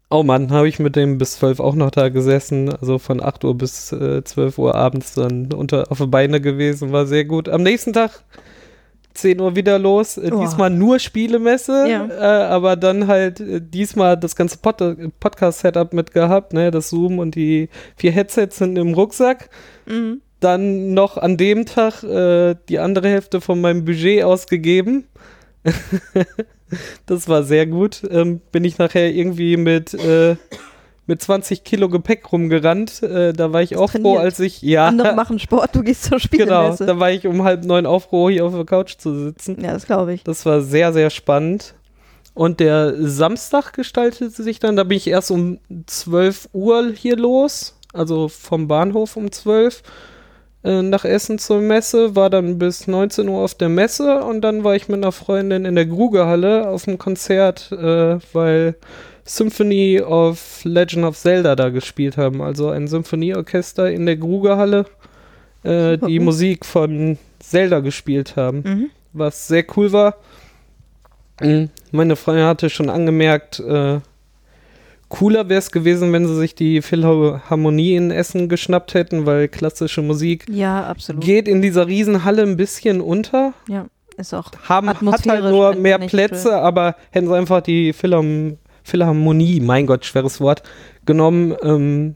[0.09, 2.69] Oh Mann, habe ich mit dem bis 12 auch noch da gesessen.
[2.73, 6.93] Also von 8 Uhr bis äh, 12 Uhr abends dann unter auf die Beine gewesen.
[6.93, 7.49] War sehr gut.
[7.49, 8.23] Am nächsten Tag
[9.15, 10.17] 10 Uhr wieder los.
[10.17, 10.39] Äh, Oh.
[10.39, 11.89] Diesmal nur Spielemesse.
[11.89, 12.05] Ja.
[12.07, 14.77] Äh, aber dann halt äh, diesmal das ganze Pod
[15.19, 16.53] Podcast-Setup mit gehabt.
[16.53, 16.71] Ne?
[16.71, 17.67] Das Zoom und die
[17.97, 19.49] vier Headsets sind im Rucksack.
[19.87, 20.21] Mhm.
[20.39, 25.03] Dann noch an dem Tag äh, die andere Hälfte von meinem Budget ausgegeben.
[27.05, 28.01] das war sehr gut.
[28.09, 30.35] Ähm, bin ich nachher irgendwie mit, äh,
[31.05, 33.01] mit 20 Kilo Gepäck rumgerannt.
[33.03, 34.61] Äh, da war ich auch froh, als ich.
[34.61, 36.73] Ja, Andere machen Sport, du gehst zur genau.
[36.73, 36.85] Spielemesse.
[36.85, 39.57] Da war ich um halb neun auch froh, hier auf der Couch zu sitzen.
[39.61, 40.23] ja, das glaube ich.
[40.23, 41.73] Das war sehr, sehr spannend.
[42.33, 47.75] Und der Samstag gestaltete sich dann, da bin ich erst um 12 Uhr hier los,
[47.93, 49.81] also vom Bahnhof um 12
[50.67, 54.63] äh, nach Essen zur Messe, war dann bis 19 Uhr auf der Messe und dann
[54.63, 58.75] war ich mit einer Freundin in der Grugehalle auf dem Konzert, äh, weil
[59.23, 64.85] Symphony of Legend of Zelda da gespielt haben, also ein Symphonieorchester in der Grugehalle,
[65.63, 66.19] äh, die.
[66.19, 68.89] Musik von Zelda gespielt haben Mhm.
[69.13, 70.15] was sehr cool war.
[71.91, 73.99] Meine Freundin hatte schon angemerkt, äh,
[75.09, 80.01] cooler wäre es gewesen, wenn sie sich die Philharmonie in Essen geschnappt hätten, weil klassische
[80.01, 83.53] Musik Ja, geht in dieser Riesenhalle ein bisschen unter.
[83.69, 83.85] ja,
[84.17, 84.51] ist auch.
[84.67, 90.05] Haben, hat halt nur mehr Plätze, aber hätten sie einfach die Philharm Philharmonie, mein Gott,
[90.05, 90.63] schweres Wort,
[91.05, 92.15] genommen, ähm,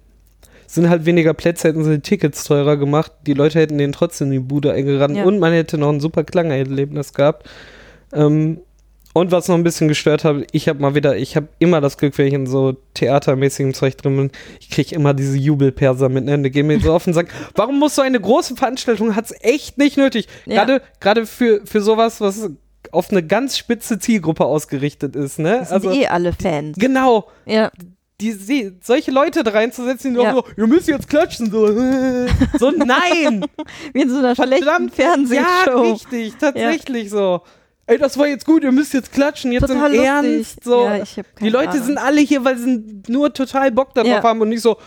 [0.68, 3.12] sind halt weniger Plätze, hätten sie die Tickets teurer gemacht.
[3.28, 5.26] Die Leute hätten denen trotzdem in die Bude eingerannt Ja.
[5.26, 7.46] und man hätte noch ein super Klangerlebnis gehabt.
[8.14, 8.62] Ähm,
[9.14, 11.98] und was noch ein bisschen gestört hat, ich habe mal wieder, ich habe immer das
[11.98, 16.26] Glück, wenn ich in so theatermäßigem Zeug drin bin, ich kriege immer diese Jubelperser mit,
[16.26, 16.40] ne?
[16.40, 19.78] Die gehen mir so auf und sagen, warum muss so eine große Veranstaltung, hat's echt
[19.78, 20.28] nicht nötig.
[20.46, 20.64] Ja.
[20.64, 22.50] Gerade gerade für, für sowas, was
[22.92, 25.66] auf eine ganz spitze Zielgruppe ausgerichtet ist, ne?
[25.70, 26.78] Das sind eh alle Fans.
[26.80, 27.72] Genau, Ja,
[28.20, 30.34] die, die, solche Leute da reinzusetzen, die Ja.
[30.34, 31.68] auch so, ihr müsst jetzt klatschen, so,
[32.60, 33.46] so nein!
[33.94, 35.42] wie in so einer schlechten Verdammt, Fernsehshow.
[35.66, 37.42] Ja, richtig, tatsächlich so.
[37.92, 40.02] Ey, das war jetzt gut, ihr müsst jetzt klatschen, jetzt Total im.
[40.02, 40.86] Ernst, so.
[40.86, 41.04] Ja,
[41.42, 41.84] die Leute Ahnung.
[41.84, 44.24] sind alle hier, weil sie nur total Bock darauf Ja.
[44.24, 44.78] haben und nicht so,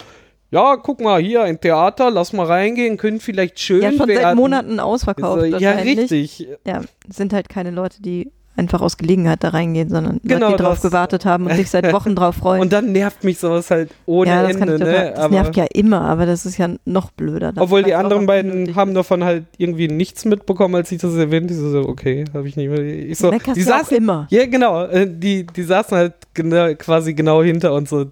[0.51, 4.09] ja, guck mal, hier ein Theater, lass mal reingehen, können vielleicht schön ja, schon seit
[4.09, 4.37] werden.
[4.39, 5.41] Monaten ausverkauft.
[5.41, 6.49] So, ja, richtig.
[6.67, 10.81] Ja, sind halt keine Leute, die einfach aus Gelegenheit da reingehen, sondern Genau die drauf
[10.81, 12.61] gewartet haben und sich seit Wochen drauf freuen.
[12.61, 15.13] Und dann nervt mich sowas halt ohne ja, das Ende, ne?
[15.15, 17.53] das nervt ja immer, aber das ist ja noch blöder.
[17.57, 21.71] Obwohl die anderen beiden haben davon halt irgendwie nichts mitbekommen, als ich das erwähnt habe.
[21.71, 22.81] So, okay, habe ich nicht mehr.
[22.81, 24.27] Ich so, die saßen, immer.
[24.31, 28.07] ja genau, äh, die, die saßen halt genau, quasi genau hinter uns, so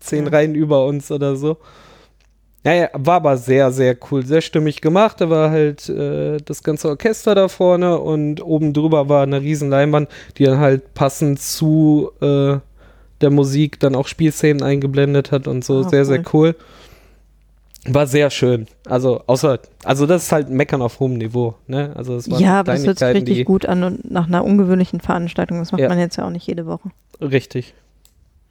[0.00, 0.30] zehn Ja.
[0.30, 1.56] Reihen über uns oder so.
[2.64, 5.20] Ja, ja, war aber sehr, sehr cool, sehr stimmig gemacht.
[5.20, 9.70] Da war halt äh, das ganze Orchester da vorne und oben drüber war eine riesen
[9.70, 12.56] Leinwand, die dann halt passend zu äh,
[13.20, 15.80] der Musik dann auch Spielszenen eingeblendet hat und so.
[15.80, 16.56] Ah, sehr, sehr cool.
[17.86, 18.66] War sehr schön.
[18.86, 21.92] Also, außer, also das ist halt Meckern auf hohem Niveau, ne?
[21.94, 25.00] Also es waren Ja, aber das hört sich richtig gut an und nach einer ungewöhnlichen
[25.00, 25.58] Veranstaltung.
[25.60, 25.88] Das macht Ja.
[25.88, 26.90] man jetzt ja auch nicht jede Woche.
[27.20, 27.72] richtig.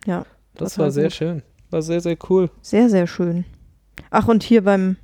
[0.05, 1.13] Ja, Das total war sehr gut.
[1.13, 1.41] schön.
[1.69, 2.49] War sehr, sehr cool.
[2.61, 3.43] Sehr, sehr schön.
[4.12, 4.97] Ach, und hier beim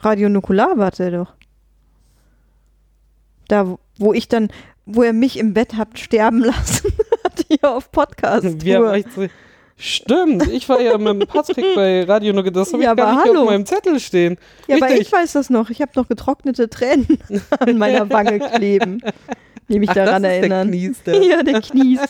[0.00, 1.34] Radio Nukular war der doch.
[3.48, 4.48] Da, wo- ich dann,
[4.86, 6.92] wo ihr mich im Bett habt sterben lassen,
[7.24, 8.64] hat hier auf Podcast.
[8.64, 9.26] Wir haben echt so,
[9.76, 13.16] stimmt, ich war ja mit Patrick bei Radio Nuke, das habe Ja, ich gar aber
[13.22, 13.42] nicht hallo.
[13.42, 14.36] auf meinem Zettel stehen.
[14.68, 15.08] ja, aber richtig.
[15.08, 15.70] ich weiß das noch.
[15.70, 17.18] Ich habe noch getrocknete Tränen
[17.58, 19.00] an meiner Wange kleben,
[19.68, 20.68] die mich Ach, daran das ist der erinnern.
[20.68, 22.00] Knies, der- ja, der Knies.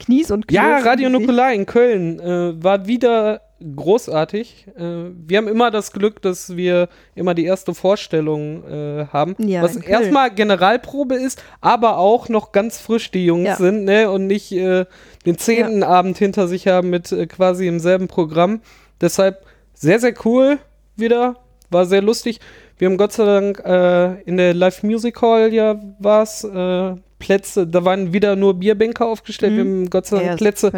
[0.00, 0.56] Knies und Knies.
[0.56, 3.40] Ja, Radio Nukular in Köln äh, war wieder
[3.76, 4.66] großartig.
[4.76, 4.82] Äh,
[5.26, 9.76] wir haben immer das Glück, dass wir immer die erste Vorstellung äh, haben, Ja, was
[9.76, 13.56] erstmal Generalprobe ist, aber auch noch ganz frisch die Jungs Ja.
[13.56, 14.10] sind ne?
[14.10, 14.86] und nicht äh,
[15.26, 18.60] den zehnten Abend hinter sich haben mit äh, quasi im selben Programm.
[19.00, 19.44] Deshalb
[19.74, 20.58] sehr, sehr cool
[20.96, 21.36] wieder,
[21.70, 22.40] war sehr lustig.
[22.78, 27.66] Wir haben Gott sei Dank äh, in der Live Music Hall ja was äh, Plätze,
[27.68, 29.52] da waren wieder nur Bierbänke aufgestellt.
[29.52, 29.56] Mhm.
[29.56, 30.72] Wir haben Gott sei Dank ja, Plätze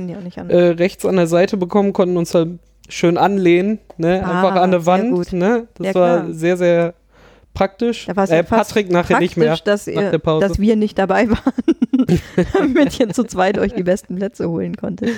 [0.49, 4.23] äh, rechts an der Seite bekommen, konnten uns halt schön anlehnen, ne?
[4.25, 5.33] Ah, einfach an der Wand, gut.
[5.33, 5.67] ne?
[5.75, 6.95] Das Ja, war sehr, sehr
[7.55, 8.07] praktisch.
[8.07, 9.57] Da war äh, Patrick nachher nicht mehr.
[9.65, 10.49] Dass, nach ihr, der Pause.
[10.49, 11.53] dass wir nicht dabei waren,
[12.53, 15.11] damit ihr zu zweit euch die besten Plätze holen konntet.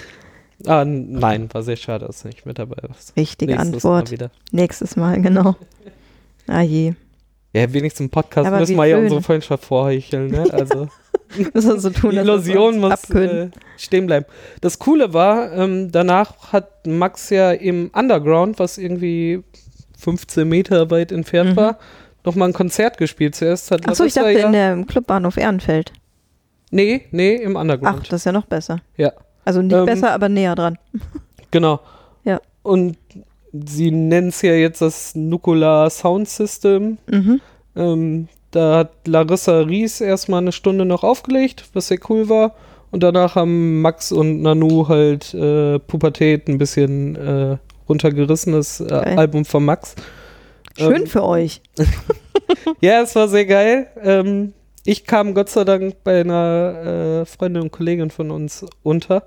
[0.67, 3.15] Ah, nein, war sehr schade, dass du nicht mit dabei warst.
[3.17, 4.19] Richtige Nächstes Antwort.
[4.21, 4.31] Mal.
[4.53, 5.57] Nächstes Mal, genau.
[6.47, 6.95] Ah je.
[7.57, 10.45] Ja, wenigstens im Podcast Aber müssen wir ja unsere Freundschaft vorheucheln, ne?
[10.53, 10.89] Also
[11.55, 14.27] Müssen so tun, die Illusion muss äh, stehen bleiben.
[14.61, 19.43] Das Coole war, ähm, danach hat Max ja im Underground, was irgendwie
[19.99, 21.57] 15 Meter weit entfernt Mhm.
[21.57, 21.79] war,
[22.25, 23.35] nochmal ein Konzert gespielt.
[23.35, 25.93] Zuerst hat Achso, ich dachte ja, in der im Clubbahnhof Ehrenfeld.
[26.71, 28.13] Nee, nee, im Ach, Underground.
[28.13, 28.81] das ist ja noch besser.
[28.97, 29.13] Ja.
[29.45, 30.79] Also nicht Ähm, besser, aber näher dran.
[31.51, 31.81] Genau.
[32.25, 32.41] Ja.
[32.63, 32.97] Und
[33.67, 36.99] sie nennen es ja jetzt das Nukular Sound System.
[37.11, 37.41] Mhm.
[37.75, 42.55] Ähm, da hat Larissa Ries erstmal eine Stunde noch aufgelegt, was sehr cool war.
[42.91, 47.57] Und danach haben Max und Nanu halt äh, Pubertät ein bisschen äh,
[47.89, 48.93] runtergerissen, das äh.
[49.17, 49.95] Album von Max.
[50.79, 51.61] Schön Ähm, für euch.
[52.81, 53.89] Ja, es war sehr geil.
[54.03, 54.53] Ähm,
[54.85, 59.25] ich kam Gott sei Dank bei einer äh, Freundin und Kollegin von uns unter.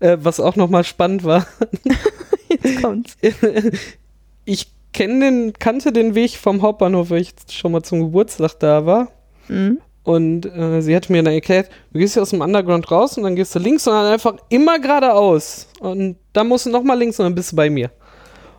[0.00, 1.46] Äh, was auch nochmal spannend war.
[2.66, 3.16] Jetzt kommt's.
[4.44, 9.08] ich den, kannte den Weg vom Hauptbahnhof, weil ich schon mal zum Geburtstag da war.
[9.48, 9.78] Mhm.
[10.04, 13.24] Und äh, sie hat mir dann erklärt, du gehst hier aus dem Underground raus und
[13.24, 15.66] dann gehst du links und dann einfach immer geradeaus.
[15.80, 17.90] Und dann musst du nochmal links und dann bist du bei mir.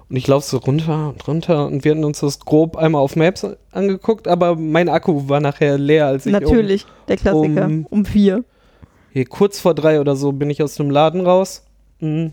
[0.10, 3.16] Und ich laufe so runter und runter und wir hatten uns das grob einmal auf
[3.16, 7.66] Maps angeguckt, aber mein Akku war nachher leer, als ich Natürlich, der Klassiker.
[7.66, 8.44] um- Um, vier.
[9.12, 11.64] hier kurz vor drei oder so bin ich aus dem Laden raus.
[12.00, 12.32] Mhm.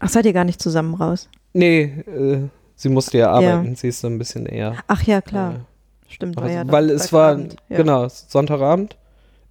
[0.00, 1.28] Ach, seid ihr gar nicht zusammen raus?
[1.52, 4.76] Nee, äh, sie musste ja arbeiten, sie ist so ein bisschen eher.
[4.86, 5.54] Ach ja, klar.
[5.54, 7.62] Äh, Stimmt, war Also, ja weil es war, Donnerstagabend.
[7.68, 7.76] Ja.
[7.76, 8.96] genau, Sonntagabend.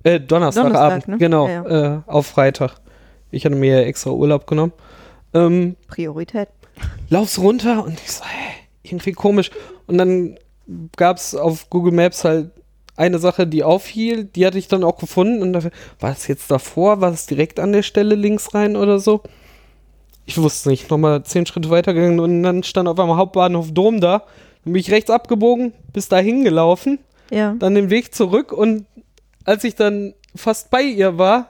[0.04, 1.18] Äh, Donnerstagabend, Donnerstag, ne?
[1.18, 2.76] genau, Ja, Äh, auf Freitag.
[3.30, 4.74] Ich hatte mir ja extra Urlaub genommen.
[5.34, 6.48] Ähm, Priorität.
[7.10, 9.52] lauf's runter und ich so, hä, irgendwie komisch.
[9.86, 10.38] Und dann
[10.96, 12.52] gab's auf Google Maps halt
[12.96, 16.50] eine Sache, die auffiel, die hatte ich dann auch gefunden und dafür, war es jetzt
[16.50, 19.22] davor, war es direkt an der Stelle links rein oder so?
[20.30, 24.24] Ich wusste nicht, nochmal zehn Schritte weitergegangen und dann stand auf einmal Hauptbahnhof Dom da.
[24.66, 27.00] Dann bin ich rechts abgebogen, bis dahin gelaufen,
[27.32, 27.56] Ja.
[27.58, 28.86] dann den Weg zurück und
[29.46, 31.50] als ich dann fast bei ihr war,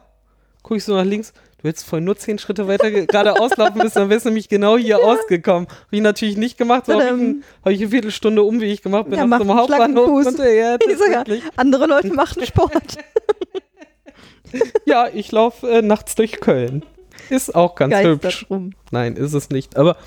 [0.62, 3.80] gucke ich so nach links, du hättest vorhin nur zehn Schritte weiter ge- geradeaus laufen
[3.80, 5.68] müssen, dann wärst du nämlich genau hier ausgekommen.
[5.68, 9.06] Habe ich natürlich nicht gemacht, so habe ich, ein, hab ich eine Viertelstunde Umweg gemacht,
[9.10, 10.26] bin Ja, auf einen Hauptbahnhof.
[10.28, 10.78] Und, ja,
[11.56, 12.98] andere Leute machen Sport.
[14.86, 16.86] ja, ich laufe äh, nachts durch Köln.
[17.30, 18.46] Ist auch ganz Geistert hübsch.
[18.50, 18.72] rum.
[18.92, 19.78] Nein, ist es nicht.
[19.78, 19.98] Aber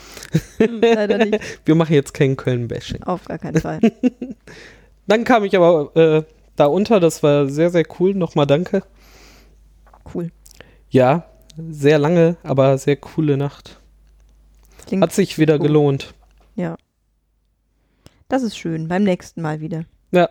[0.59, 1.41] Hm, Leider nicht.
[1.65, 3.03] wir machen jetzt kein Köln-Bashing.
[3.05, 3.81] Auf gar keinen Fall.
[5.07, 6.23] Dann kam ich aber äh,
[6.57, 8.15] da unter, das war sehr, sehr cool.
[8.15, 8.83] Nochmal danke.
[10.15, 10.31] Cool.
[10.89, 13.81] Ja, sehr lange, aber sehr coole Nacht.
[14.87, 15.61] Klingt, Hat sich wieder cool.
[15.67, 16.15] gelohnt.
[16.57, 16.77] ja.
[18.29, 18.87] Das ist schön.
[18.87, 19.85] Beim nächsten Mal wieder.
[20.13, 20.29] Ja.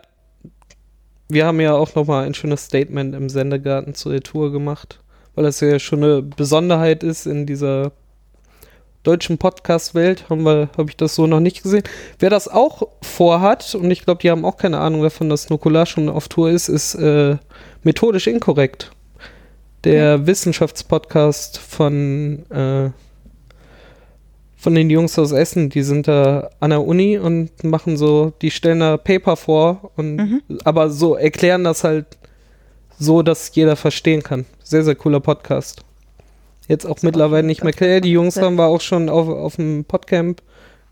[1.28, 5.00] Wir haben ja auch nochmal ein schönes Statement im Sendegarten zur Tour gemacht,
[5.40, 7.92] weil das ja schon eine Besonderheit ist in dieser
[9.04, 10.26] deutschen Podcast-Welt.
[10.28, 11.82] Habe ich das so noch nicht gesehen.
[12.18, 15.86] Wer das auch vorhat, und ich glaube, die haben auch keine Ahnung davon, dass Nukular
[15.86, 17.38] schon auf Tour ist, ist äh,
[17.82, 18.90] methodisch inkorrekt.
[19.84, 22.90] Der Wissenschaftspodcast von äh,
[24.58, 28.50] von den Jungs aus Essen, die sind da an der Uni und machen so, die
[28.50, 30.42] stellen da Paper vor und Mhm.
[30.64, 32.18] aber so erklären das halt
[33.00, 34.44] so, dass jeder verstehen kann.
[34.62, 35.82] Sehr, sehr cooler Podcast.
[36.68, 38.00] Jetzt auch auch mittlerweile schon nicht mehr klar.
[38.00, 40.42] Die Jungs haben wir auch schon auf, auf dem Podcamp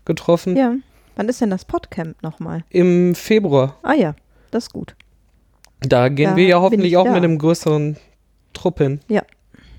[0.03, 0.57] getroffen.
[0.57, 0.75] Ja.
[1.15, 2.63] Wann ist denn das Podcamp nochmal?
[2.69, 3.77] Im Februar.
[3.83, 4.15] Ah ja,
[4.51, 4.95] das ist gut.
[5.81, 7.11] Da gehen Da wir ja hoffentlich ich auch da.
[7.13, 7.97] mit einem größeren
[8.53, 8.99] Trupp hin.
[9.07, 9.21] Ja.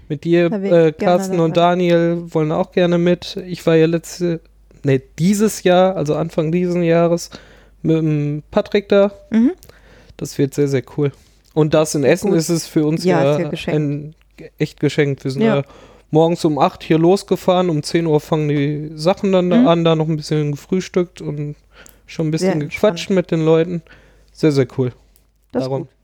[0.09, 3.37] Mit dir, äh, Carsten und Daniel wollen auch gerne mit.
[3.47, 4.41] Ich war ja letzte,
[4.83, 7.31] ne, dieses Jahr, also Anfang dieses Jahres,
[7.83, 9.13] mit dem Patrick da.
[9.31, 9.53] Mhm.
[10.17, 11.13] Das wird sehr, sehr cool.
[11.55, 12.39] Und das in Essen Gut.
[12.39, 14.15] ist es für uns Ja, ja, ja ein
[14.59, 15.25] echt geschenkt.
[15.25, 15.57] Wir sind Ja.
[15.59, 15.63] ja.
[16.11, 19.51] morgens um 8 hier losgefahren, um 10 Uhr fangen die Sachen dann Mhm.
[19.51, 21.57] da an, da noch ein bisschen gefrühstückt und
[22.07, 23.83] schon ein bisschen Sehr gequatscht mit den Leuten.
[24.33, 24.93] Sehr, sehr cool.
[25.53, 25.83] Das Darum.
[25.83, 25.95] ist gut.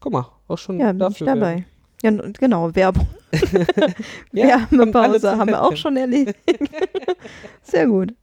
[0.00, 1.26] Guck mal, auch schon Ja, dafür.
[1.28, 1.64] dabei.
[2.02, 3.06] Ja, und genau, Werbung.
[4.32, 6.38] Ja, Werbepause haben wir auch schon erledigt.
[7.62, 8.14] Sehr gut.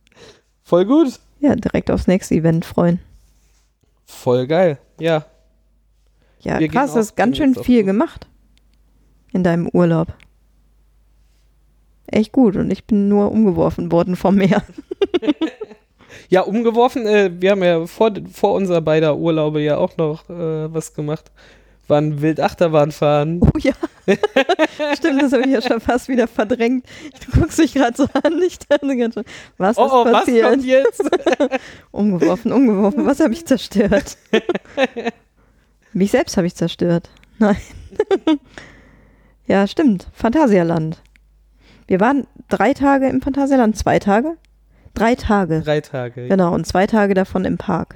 [0.64, 1.20] Voll gut.
[1.40, 3.00] Ja, direkt aufs nächste Event freuen.
[4.06, 4.78] Voll geil.
[5.00, 5.26] Ja.
[6.44, 8.28] Ja, Wir krass, du hast ganz schön viel gemacht
[9.32, 10.10] in deinem Urlaub.
[12.08, 14.64] Echt gut und ich bin nur umgeworfen worden vom Meer.
[16.30, 20.74] Ja, umgeworfen, äh, wir haben ja vor, vor unserer beider Urlaube ja auch noch äh,
[20.74, 21.32] was gemacht.
[21.88, 23.40] Waren wild Achterbahn fahren.
[23.44, 23.74] Oh ja.
[24.96, 26.86] Stimmt, das habe ich ja schon fast wieder verdrängt.
[27.26, 29.26] Du guckst dich gerade so an, ich dachte ganz schon,
[29.58, 30.50] was Oh, ist oh, was passiert?
[30.50, 31.04] kommt jetzt?
[31.92, 33.06] Umgeworfen, umgeworfen.
[33.06, 34.18] Was habe ich zerstört?
[35.94, 37.10] Mich selbst habe ich zerstört.
[37.40, 37.58] Nein.
[39.48, 40.08] ja, stimmt.
[40.14, 41.02] Phantasialand.
[41.88, 43.78] Wir waren drei Tage im Phantasialand.
[43.78, 44.38] Zwei Tage?
[44.94, 45.62] Drei Tage.
[45.62, 46.28] Drei Tage.
[46.28, 47.96] Genau, und zwei Tage davon im Park.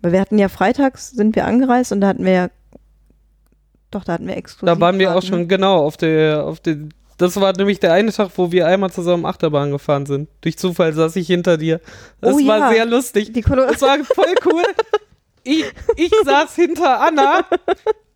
[0.00, 2.48] Weil wir hatten ja freitags sind wir angereist und da hatten wir ja.
[3.90, 4.74] Doch, da hatten wir exklusiv.
[4.74, 6.76] Da waren wir auch schon, genau, auf der, auf der,
[7.16, 10.28] das war nämlich der eine Tag, wo wir einmal zusammen Achterbahn gefahren sind.
[10.42, 11.80] Durch Zufall saß ich hinter dir.
[12.20, 12.70] Das Oh war ja.
[12.70, 13.32] sehr lustig.
[13.32, 13.72] Die Colorado.
[13.72, 14.62] Das war voll cool.
[15.44, 15.64] Ich,
[15.96, 17.44] ich saß hinter Anna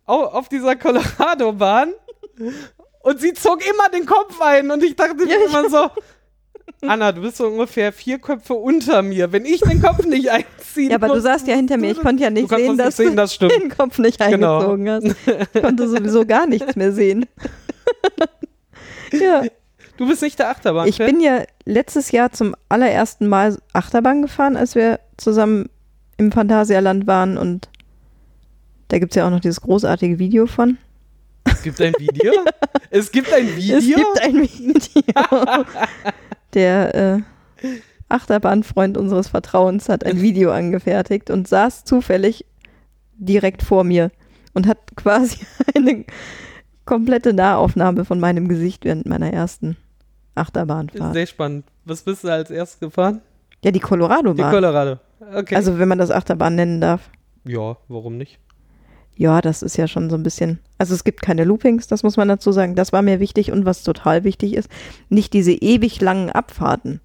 [0.05, 1.93] au- auf dieser Colorado-Bahn
[3.01, 5.89] und sie zog immer den Kopf ein und ich dachte mir immer so,
[6.81, 9.31] Anna, du bist so ungefähr vier Köpfe unter mir.
[9.31, 10.89] Wenn ich den Kopf nicht einziehe.
[10.89, 11.91] Ja, aber du saßt ja hinter mir.
[11.91, 14.59] Ich konnte ja nicht du sehen, dass sehen, das du den Kopf nicht Genau.
[14.59, 15.15] eingezogen hast.
[15.53, 17.25] Ich konnte sowieso gar nichts mehr sehen.
[19.13, 19.43] ja,
[19.97, 20.87] Du bist nicht der Achterbahn.
[20.87, 25.69] ich bin ja letztes Jahr zum allerersten Mal Achterbahn gefahren, als wir zusammen
[26.17, 27.69] im Phantasialand waren und
[28.87, 30.77] da gibt es ja auch noch dieses großartige Video von.
[31.45, 32.31] Es gibt ein Video.
[32.95, 33.77] Es gibt ein Video.
[33.77, 35.55] Es gibt ein Video.
[36.53, 37.21] Der äh,
[38.07, 42.45] Achterbahnfreund unseres Vertrauens hat ein Video angefertigt und saß zufällig
[43.17, 44.11] direkt vor mir
[44.53, 45.39] und hat quasi
[45.75, 46.05] eine
[46.85, 49.75] komplette Nahaufnahme von meinem Gesicht während meiner ersten
[50.35, 51.13] Achterbahnfahrt.
[51.13, 51.65] Sehr spannend.
[51.85, 53.21] Was bist du als erstes gefahren?
[53.63, 54.51] Ja, die Die Colorado-Bahn.
[54.51, 54.99] Colorado.
[55.35, 55.55] Okay.
[55.55, 57.09] Also, wenn man das Achterbahn nennen darf.
[57.45, 58.39] ja, warum nicht?
[59.15, 60.57] Ja, das ist ja schon so ein bisschen.
[60.79, 62.73] Also es gibt keine Loopings, das muss man dazu sagen.
[62.73, 64.69] Das war mir wichtig und was total wichtig ist,
[65.09, 66.99] nicht diese ewig langen Abfahrten.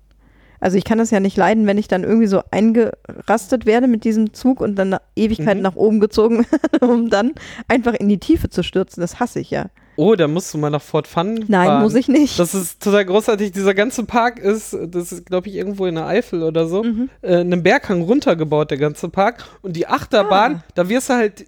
[0.58, 4.04] Also ich kann das ja nicht leiden, wenn ich dann irgendwie so eingerastet werde mit
[4.04, 5.62] diesem Zug und dann Ewigkeiten Mhm.
[5.64, 7.32] nach oben gezogen werde, um dann
[7.68, 9.02] einfach in die Tiefe zu stürzen.
[9.02, 9.66] Das hasse ich ja.
[10.00, 11.82] Oh, da musst du mal nach Fort Fun Nein, fahren.
[11.82, 12.38] muss ich nicht.
[12.38, 13.50] Das ist total großartig.
[13.50, 17.10] Dieser ganze Park ist, das ist, glaube ich, irgendwo in der Eifel oder so, Mhm.
[17.20, 19.44] äh, einen Berghang runtergebaut, der ganze Park.
[19.60, 20.64] Und die Achterbahn, Ah.
[20.76, 21.44] da wirst du halt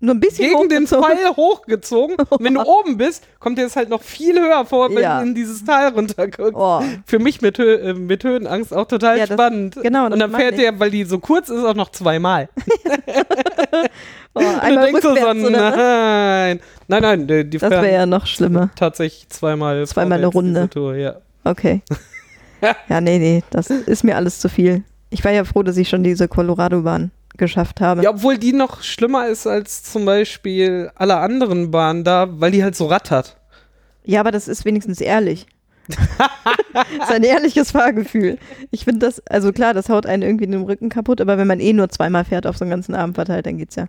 [0.00, 0.86] Nur ein bisschen gegen den.
[0.86, 2.16] Pfeil hochgezogen.
[2.28, 5.20] Und wenn du oben bist, kommt dir das halt noch viel höher vor, wenn Ja.
[5.20, 6.54] du in dieses Tal runterguckst.
[6.54, 6.82] Oh.
[7.04, 9.76] Für mich mit, Hö äh, mit Höhenangst auch total Ja, das- spannend.
[9.82, 12.48] genau, Und dann fährt der, weil die so kurz ist, auch noch zweimal.
[14.34, 16.60] Oh, Und du einmal denkst so, so, nein.
[16.86, 18.70] Nein, nein, die, die Das wäre ja noch schlimmer.
[18.76, 20.68] tatsächlich zweimal Zweimal eine Runde.
[20.68, 21.16] Tour, ja.
[21.44, 21.82] Okay.
[22.88, 24.84] ja, nee, nee, das ist mir alles zu viel.
[25.10, 28.02] Ich war ja froh, dass ich schon diese Colorado-Bahn geschafft habe.
[28.02, 32.62] Ja, obwohl die noch schlimmer ist als zum Beispiel alle anderen Bahnen da, weil die
[32.62, 33.36] halt so rattert.
[34.04, 35.46] Ja, aber das ist wenigstens ehrlich.
[35.88, 35.98] das
[37.08, 38.38] ist ein ehrliches Fahrgefühl.
[38.70, 41.60] Ich finde das, also klar, das haut einen irgendwie den Rücken kaputt, aber wenn man
[41.60, 43.86] eh nur zweimal fährt auf so einen ganzen Abend verteilt, dann geht's ja.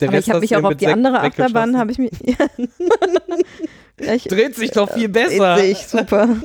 [0.00, 2.12] Der aber Rest ich habe mich auch auf die andere Achterbahn, habe ich mich.
[3.98, 4.14] Ja.
[4.14, 5.58] ich, Dreht sich doch viel besser.
[5.58, 6.28] Sehe ich super.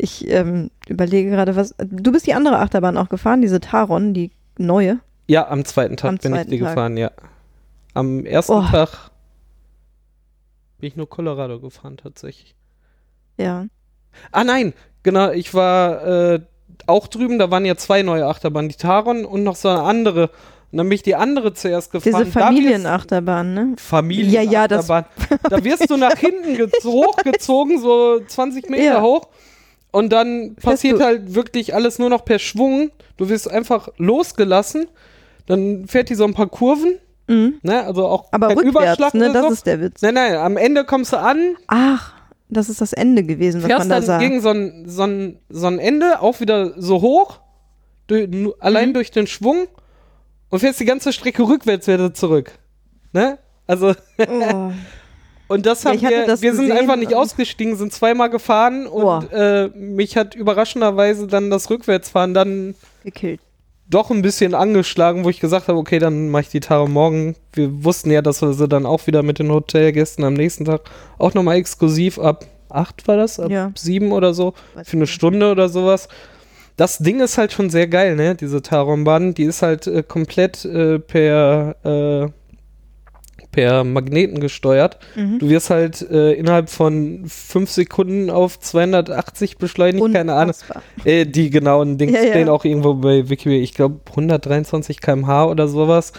[0.00, 1.74] ich ähm, überlege gerade, was.
[1.78, 4.98] Du bist die andere Achterbahn auch gefahren, diese Taron, die neue.
[5.26, 6.68] Ja, am zweiten Tag Am bin ich zweiten die Tag.
[6.68, 7.10] gefahren, ja.
[7.94, 8.62] Am ersten Oh.
[8.62, 9.10] Tag
[10.78, 12.54] bin ich nur Colorado gefahren, tatsächlich.
[13.36, 13.66] Ja.
[14.32, 14.72] Ah nein,
[15.02, 16.40] genau, ich war äh,
[16.86, 20.30] auch drüben, da waren ja zwei neue Achterbahnen, die Taron und noch so eine andere.
[20.72, 22.12] Und dann bin ich die andere zuerst gefahren.
[22.24, 23.74] Diese Familienachterbahn, ne?
[23.76, 25.04] Familien Ja, ja, das- Da
[25.64, 29.02] wirst du nach hinten ge- hochgezogen, so 20 Meter Ja.
[29.02, 29.28] hoch.
[29.92, 32.90] Und dann Fährst passiert halt wirklich alles nur noch per Schwung.
[33.16, 34.86] Du wirst einfach losgelassen.
[35.46, 36.98] Dann fährt die so ein paar Kurven.
[37.28, 37.54] Mhm.
[37.62, 37.84] Ne?
[37.84, 39.32] Also auch Aber kein rückwärts, Überschlag ne?
[39.32, 39.52] Das so.
[39.52, 40.02] ist der Witz.
[40.02, 42.12] Nein, nein, am Ende kommst du an, Ach,
[42.48, 44.18] das ist das Ende gewesen, was man fährst da dann sah.
[44.18, 47.38] gegen so ein, so, ein, so ein Ende, auch wieder so hoch,
[48.08, 48.94] du, nu- allein Mhm.
[48.94, 49.68] durch den Schwung
[50.48, 52.52] und fährst die ganze Strecke rückwärts wieder zurück.
[53.12, 53.38] Ne?
[53.68, 53.94] Also,
[54.28, 54.72] Oh.
[55.50, 59.30] und das Ja, haben wir, das wir sind einfach nicht ausgestiegen, sind zweimal gefahren und
[59.32, 62.74] äh, mich hat überraschenderweise dann das Rückwärtsfahren dann
[63.04, 63.40] Gekillt.
[63.88, 67.34] doch ein bisschen angeschlagen, wo ich gesagt habe, okay, dann mache ich die Tage morgen.
[67.52, 70.82] Wir wussten ja, dass wir sie dann auch wieder mit den Hotelgästen am nächsten Tag
[71.18, 73.72] auch nochmal exklusiv ab 8 war das, ab Ja.
[73.76, 75.06] 7 oder so, für eine.
[75.08, 76.06] Stunde oder sowas.
[76.76, 78.36] Das Ding ist halt schon sehr geil, ne?
[78.36, 82.30] Diese Taronbahn, die ist halt äh, komplett äh, per äh,
[83.52, 84.98] per Magneten gesteuert.
[85.16, 85.38] Mhm.
[85.40, 90.54] Du wirst halt äh, innerhalb von 5 Sekunden auf 280 beschleunigt, keine Ahnung.
[90.54, 90.82] Unfassbar.
[91.04, 92.28] Äh, die genauen Dings Ja, ja.
[92.30, 96.12] stehen auch irgendwo bei Wikipedia, ich glaube 123 km/h oder sowas.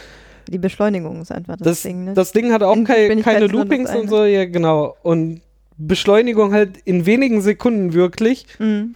[0.49, 2.13] Die Beschleunigung ist einfach das, Das, Ding, ne?
[2.13, 4.97] das Ding hat auch kei keine das Loopings und so, ja genau.
[5.01, 5.41] Und
[5.77, 8.45] Beschleunigung halt in wenigen Sekunden wirklich.
[8.59, 8.95] mhm.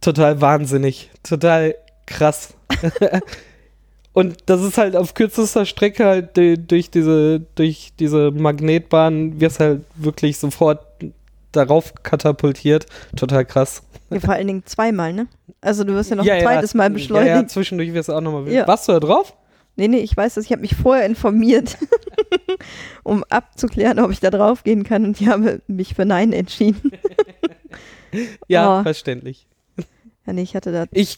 [0.00, 2.54] Total wahnsinnig, total krass.
[4.12, 9.60] und das ist halt auf kürzester Strecke halt du- durch diese, durch diese Magnetbahn wirst
[9.60, 10.80] halt wirklich sofort
[11.52, 12.86] darauf katapultiert.
[13.16, 13.82] Total krass.
[14.10, 15.26] ja, vor allen Dingen zweimal, ne?
[15.60, 17.28] Also du wirst ja noch Ja, ein ja, zweites Mal Ja, beschleunigt.
[17.36, 18.48] ja, zwischendurch wirst du auch nochmal.
[18.50, 18.66] Ja.
[18.66, 19.34] Warst du da drauf?
[19.76, 20.44] Nee, nee, ich weiß das.
[20.44, 21.78] Ich habe mich vorher informiert,
[23.04, 25.04] um abzuklären, ob ich da drauf gehen kann.
[25.04, 26.92] Und die haben mich für Nein entschieden.
[28.46, 28.82] Ja, Oh.
[28.82, 29.46] verständlich.
[30.26, 30.84] Ja, nee, ich hatte da.
[30.92, 31.16] Ich,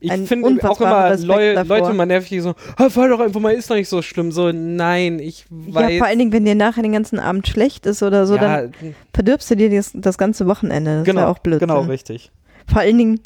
[0.00, 1.54] ich finde auch immer Leu.
[1.62, 4.32] Leute mal nervig, die so, "Ah, fahr doch einfach mal, ist doch nicht so schlimm.
[4.32, 5.92] So, nein, ich weiß.
[5.92, 8.72] Ja, vor allen Dingen, wenn dir nachher den ganzen Abend schlecht ist oder so, dann
[8.82, 10.98] ja, verdirbst du dir das, das ganze Wochenende.
[10.98, 11.60] Das genau, auch blöd.
[11.60, 12.32] genau, richtig.
[12.66, 13.20] Vor allen Dingen,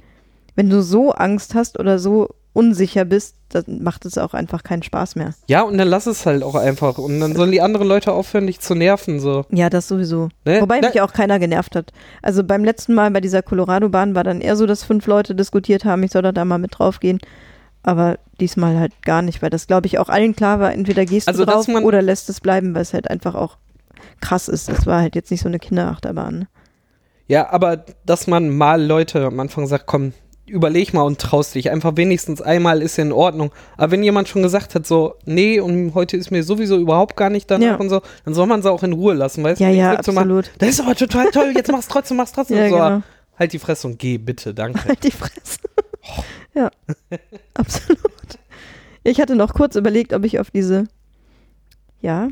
[0.56, 4.82] wenn du so Angst hast oder so unsicher bist, dann macht es auch einfach keinen
[4.82, 5.34] Spaß mehr.
[5.48, 6.96] Ja, und dann lass es halt auch einfach.
[6.96, 9.20] Und dann sollen die anderen Leute aufhören, dich zu nerven.
[9.20, 9.44] So.
[9.50, 10.28] Ja, das sowieso.
[10.46, 10.62] Ne?
[10.62, 11.92] Wobei Na- mich auch keiner genervt hat.
[12.22, 15.84] Also beim letzten Mal bei dieser Colorado-Bahn war dann eher so, dass fünf Leute diskutiert
[15.84, 17.18] haben, ich soll da mal mit drauf gehen.
[17.82, 21.28] Aber diesmal halt gar nicht, weil das, glaube ich, auch allen klar war, entweder gehst
[21.28, 23.58] Also, du drauf oder lässt es bleiben, weil es halt einfach auch
[24.20, 24.68] krass ist.
[24.70, 26.38] Das war halt jetzt nicht so eine Kinderachterbahn.
[26.38, 26.48] ne?
[27.26, 30.12] Ja, aber dass man mal Leute am Anfang sagt, komm,
[30.46, 31.70] überleg mal und traust dich.
[31.70, 33.50] Einfach wenigstens einmal ist ja in Ordnung.
[33.76, 37.30] Aber wenn jemand schon gesagt hat, so, nee, und heute ist mir sowieso überhaupt gar
[37.30, 37.76] nicht danach Ja.
[37.76, 39.74] und so, dann soll man sie auch in Ruhe lassen, weißt Ja, du?
[39.74, 40.50] ja, Nicht so mal, absolut.
[40.58, 42.56] Das ist aber total toll, jetzt mach's trotzdem, mach's trotzdem.
[42.58, 43.02] Ja, so, genau.
[43.38, 44.84] Halt die Fresse und geh, bitte, danke.
[44.84, 45.58] Halt die Fresse.
[46.54, 46.70] ja,
[47.54, 47.98] absolut.
[49.02, 50.84] Ich hatte noch kurz überlegt, ob ich auf diese,
[52.00, 52.28] ja,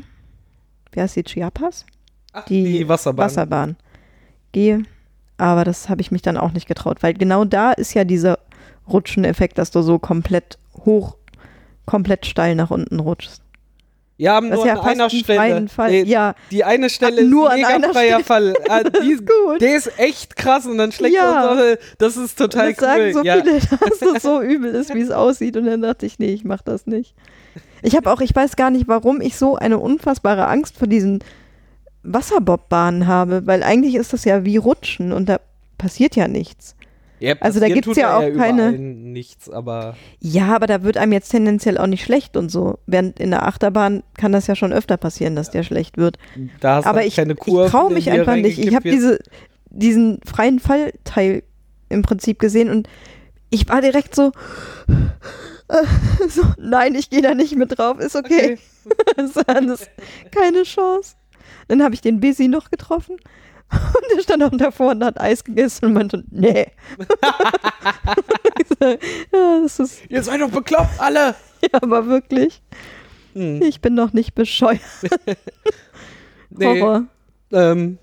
[0.91, 1.85] wie heißt die, Chiapas?
[2.31, 3.25] Ach, Die Wasserbahn.
[3.25, 3.75] Wasserbahn
[4.51, 4.83] gehe.
[5.37, 8.39] Aber das habe ich mich dann auch nicht getraut, weil genau da ist ja dieser
[8.87, 11.15] Rutscheneffekt, dass du so komplett hoch,
[11.85, 13.41] komplett steil nach unten rutschst.
[14.17, 15.09] Ja, aber Das nur ja an einer ein
[15.67, 15.89] Stelle.
[15.89, 18.23] Nee, Ja, Die eine Stelle nur ist mega einer freier Stelle.
[18.23, 18.53] Fall.
[18.69, 19.59] Ah, die, ist gut.
[19.59, 21.55] Der ist echt krass und dann schlägt Ja.
[21.59, 23.13] er das ist total das sagen cool.
[23.13, 23.37] so ja.
[23.41, 23.59] viele,
[23.89, 25.57] dass es so übel ist, wie es aussieht.
[25.57, 27.15] Und dann dachte ich, nee, ich mach das nicht.
[27.81, 31.19] Ich habe auch, ich weiß gar nicht, warum ich so eine unfassbare Angst vor diesen
[32.03, 35.39] Wasserbobbahnen habe, weil eigentlich ist das ja wie Rutschen und da
[35.77, 36.75] passiert ja nichts.
[37.19, 40.97] Ja, Also da gibt's tut ja auch keine- überall nichts, aber Ja, aber da wird
[40.97, 42.79] einem jetzt tendenziell auch nicht schlecht und so.
[42.85, 46.17] Während in der Achterbahn kann das ja schon öfter passieren, dass dir schlecht wird.
[46.59, 47.69] da hast aber halt ich, keine ich Kurve.
[47.69, 48.59] traue mich einfach nicht.
[48.59, 49.19] Ich habe diese,
[49.69, 51.43] diesen freien Fallteil
[51.87, 52.89] im Prinzip gesehen und
[53.51, 54.31] ich war direkt so,
[56.27, 58.57] so nein, ich gehe da nicht mit drauf, ist okay.
[59.15, 59.87] war das,
[60.31, 61.15] keine Chance.
[61.67, 63.15] Dann habe ich den Busy noch getroffen
[63.71, 66.67] und der stand auch davor und hat Eis gegessen und meinte, nee.
[68.81, 71.35] Ja, das ist Ihr seid doch bekloppt, alle!
[71.61, 72.61] ja, aber wirklich,
[73.33, 73.61] Hm.
[73.63, 74.79] ich bin noch nicht bescheuert.
[76.51, 77.05] Nee, Horror.
[77.51, 77.97] ähm,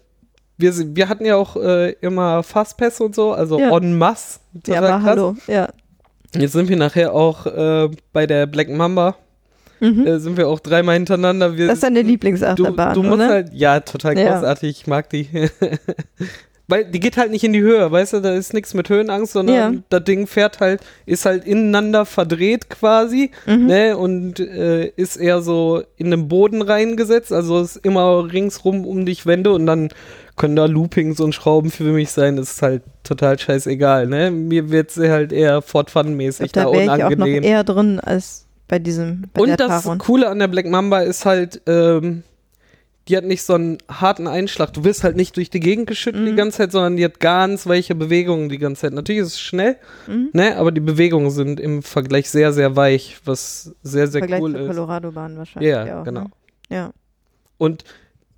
[0.59, 3.77] wir, wir hatten ja auch äh, immer Fastpass und so, also Ja.
[3.77, 4.41] en masse.
[4.67, 5.03] Ja, aber krass.
[5.05, 5.69] hallo, ja.
[6.35, 9.17] Jetzt sind wir nachher auch äh, bei der Black Mamba,
[9.81, 10.07] Mhm.
[10.07, 11.57] äh, sind wir auch dreimal hintereinander.
[11.57, 13.29] Wir, Das ist deine du, Lieblingsachterbahn, du musst oder?
[13.29, 14.35] halt, ja, total Ja.
[14.35, 15.29] großartig, ich mag die.
[16.69, 19.33] Weil die geht halt nicht in die Höhe, weißt du, da ist nichts mit Höhenangst,
[19.33, 19.73] sondern Ja.
[19.89, 23.67] das Ding fährt halt, ist halt ineinander verdreht quasi, Mhm.
[23.67, 29.05] ne, und äh, ist eher so in den Boden reingesetzt, also ist immer ringsrum um
[29.05, 29.89] dich Wände und dann
[30.37, 34.71] können da Loopings und Schrauben für mich sein, das ist halt total scheißegal, ne, mir
[34.71, 37.43] wird sie halt eher Fort Fun-mäßig Ich glaub, da da wäre ich auch noch unangenehm.
[37.43, 39.99] eher drin als bei diesem bei Und das Taron.
[39.99, 42.23] Coole an der Black Mamba ist halt, ähm,
[43.09, 44.73] die hat nicht so einen harten Einschlag.
[44.73, 46.37] Du wirst halt nicht durch die Gegend geschüttelt die Mhm.
[46.37, 48.93] ganze Zeit, sondern die hat ganz weiche Bewegungen die ganze Zeit.
[48.93, 50.29] Natürlich ist es schnell, Mhm.
[50.33, 54.53] ne, aber die Bewegungen sind im Vergleich sehr, sehr weich, was sehr, sehr Vergleich cool
[54.53, 54.69] zur ist.
[54.69, 56.05] Colorado-Bahn wahrscheinlich Ja, auch.
[56.05, 56.21] genau.
[56.23, 56.31] Ne?
[56.71, 56.91] Ja.
[57.59, 57.83] Und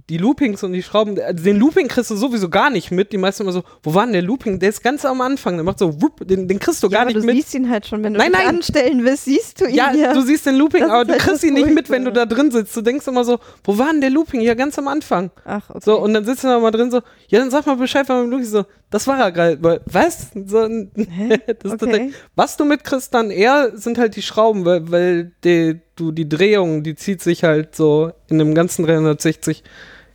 [0.08, 3.12] die Loopings und die Schrauben, also den Looping kriegst du sowieso gar nicht mit.
[3.12, 4.58] Die meisten immer so, wo war denn der Looping?
[4.58, 5.56] Der ist ganz am Anfang.
[5.56, 7.36] Der macht so, wupp, den, den kriegst du ja, gar nicht du mit.
[7.36, 8.46] siehst ihn halt schon, wenn du Nein, nein.
[8.48, 9.92] anstellen willst, siehst du ihn ja.
[9.94, 12.12] Ja, du siehst den Looping, Das aber du halt kriegst ihn nicht mit, wenn du
[12.12, 12.76] da drin sitzt.
[12.76, 14.40] Du denkst immer so, wo war denn der Looping?
[14.40, 15.30] Ja, ganz am Anfang.
[15.44, 15.80] Ach, okay.
[15.84, 18.16] So, und dann sitzt du da mal drin so, ja, dann sag mal Bescheid, wenn
[18.16, 19.80] man wirklich so, das war er gerade.
[19.86, 20.28] Was?
[20.46, 21.76] So, das Okay.
[21.78, 26.28] total- was du mitkriegst dann eher, sind halt die Schrauben, weil, weil die, du die
[26.28, 29.64] Drehung, die zieht sich halt so in dem ganzen 360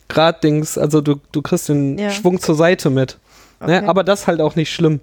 [0.08, 2.10] Grad Dings, also du, du kriegst den Ja.
[2.12, 3.18] Schwung zur Seite mit.
[3.60, 3.82] okay.
[3.82, 3.90] Ne?
[3.90, 5.02] Aber das halt auch nicht schlimm.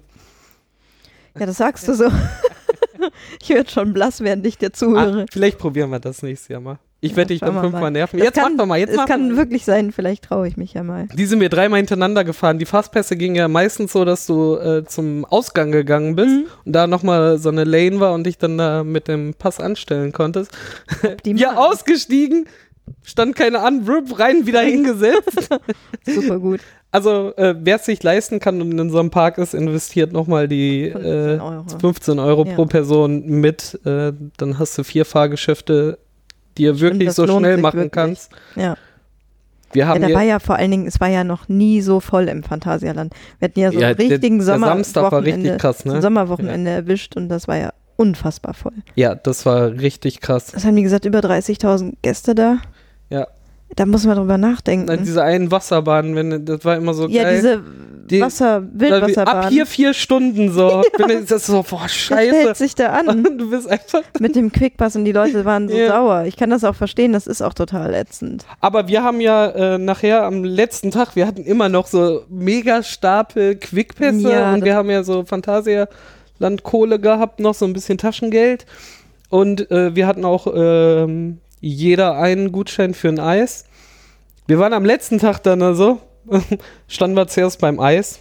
[1.39, 2.05] ja, das sagst du so.
[3.41, 5.25] ich werde schon blass, während ich dir zuhöre.
[5.27, 6.79] Ach, vielleicht probieren wir das nächstes Jahr mal.
[7.05, 7.91] Ich werde dich schauen dann wir fünfmal mal.
[7.91, 8.17] nerven.
[8.17, 10.57] Das Jetzt kann, mach doch mal, jetzt Es mach kann wirklich sein, vielleicht traue ich
[10.57, 11.07] mich ja mal.
[11.15, 12.59] Die sind wir dreimal hintereinander gefahren.
[12.59, 16.45] Die Fastpässe gingen ja meistens so, dass du äh, zum Ausgang gegangen bist Mhm.
[16.65, 20.11] und da nochmal so eine Lane war und dich dann da mit dem Pass anstellen
[20.11, 20.51] konntest.
[21.25, 22.45] Ja, ausgestiegen,
[23.03, 25.49] stand keine an, rup, rein, wieder hingesetzt.
[26.05, 26.59] Super gut.
[26.91, 30.47] Also, äh, wer es sich leisten kann und in so einem Park ist, investiert nochmal
[30.47, 31.65] die 15 äh, Euro.
[31.81, 32.53] 15 Euro Ja.
[32.55, 33.77] pro Person mit.
[33.85, 35.97] Äh, dann hast du vier Fahrgeschäfte,
[36.57, 37.91] die ihr wirklich das so schnell machen wirklich.
[37.91, 38.31] kannst.
[38.55, 38.75] Ja.
[39.73, 41.81] Wir Ja, haben da hier- war ja vor allen Dingen, es war ja noch nie
[41.81, 43.13] so voll im Phantasialand.
[43.39, 46.01] Wir hatten ja so Ja, einen der- richtigen der Sommer Samstag war richtig krass, ne?
[46.01, 48.73] Sommerwochenende erwischt und das war ja unfassbar voll.
[48.95, 50.53] ja, das war richtig krass.
[50.55, 52.57] Es haben, wie gesagt, über 30.000 Gäste da.
[53.09, 53.27] Ja.
[53.75, 54.85] Da muss man drüber nachdenken.
[54.87, 57.35] Na, diese einen Wasserbahnen, wenn, das war immer so ja, geil.
[57.35, 57.61] diese
[58.09, 59.37] Die- Wasser, Wildwasserbahn.
[59.45, 60.83] Ab hier vier Stunden so.
[60.97, 62.35] Wenn du- das ist so, boah, das scheiße.
[62.35, 64.03] hält sich da an Du bist einfach.
[64.19, 65.87] mit dem Quickpass und die Leute waren so Ja.
[65.87, 66.23] sauer.
[66.25, 68.45] Ich kann das auch verstehen, das ist auch total ätzend.
[68.61, 72.83] Aber wir haben ja äh, nachher am letzten Tag, wir hatten immer noch so mega
[72.83, 77.97] Stapel Quickpässe Ja, und das- wir haben ja so Phantasialand-Kohle gehabt, noch so ein bisschen
[77.97, 78.65] Taschengeld.
[79.29, 83.65] Und äh, wir hatten auch ähm, jeder einen Gutschein für ein Eis.
[84.47, 85.99] Wir waren am letzten Tag dann also,
[86.87, 88.19] standen wir zuerst beim Eis.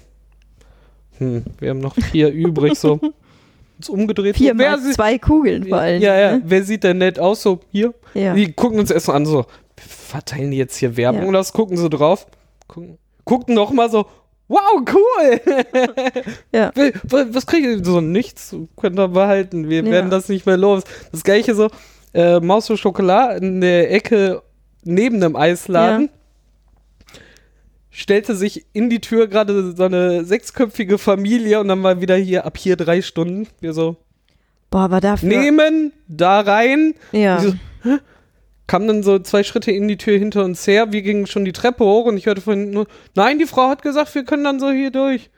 [1.18, 2.98] Hm, wir haben noch vier übrig, so.
[3.78, 4.36] Uns umgedreht.
[4.36, 6.00] Vier so, mal sieht- zwei Kugeln vor allem.
[6.02, 6.42] Ja, ja, Ne?
[6.44, 7.42] wer sieht denn nett aus?
[7.42, 8.34] So, hier, ja.
[8.34, 9.46] die gucken uns erstmal an, so,
[9.76, 11.28] verteilen die jetzt hier Werbung Ja.
[11.28, 11.52] oder was?
[11.52, 12.26] Gucken so drauf,
[12.68, 14.06] gucken, guckten noch mal so,
[14.48, 15.40] wow, cool!
[16.52, 16.70] Ja.
[17.04, 17.84] was, kriege ich?
[17.84, 19.90] So, nichts, könnt ihr behalten, wir Ja.
[19.90, 20.82] werden das nicht mehr los.
[21.12, 21.68] Das gleiche so,
[22.12, 24.42] äh, Maus für Schokolade in der Ecke
[24.84, 26.10] neben dem Eisladen.
[27.96, 32.44] Stellte sich in die Tür gerade so eine sechsköpfige Familie und dann mal wieder hier
[32.44, 33.46] ab hier drei Stunden.
[33.60, 33.94] Wir so,
[34.68, 35.28] Boah, aber dafür.
[35.28, 37.38] nehmen, da rein, ja.
[37.38, 37.54] so?
[38.66, 40.90] Kam dann so zwei Schritte in die Tür hinter uns her.
[40.92, 43.68] Wir gingen schon die Treppe hoch und ich hörte von hinten nur, nein, die Frau
[43.68, 45.30] hat gesagt, wir können dann so hier durch.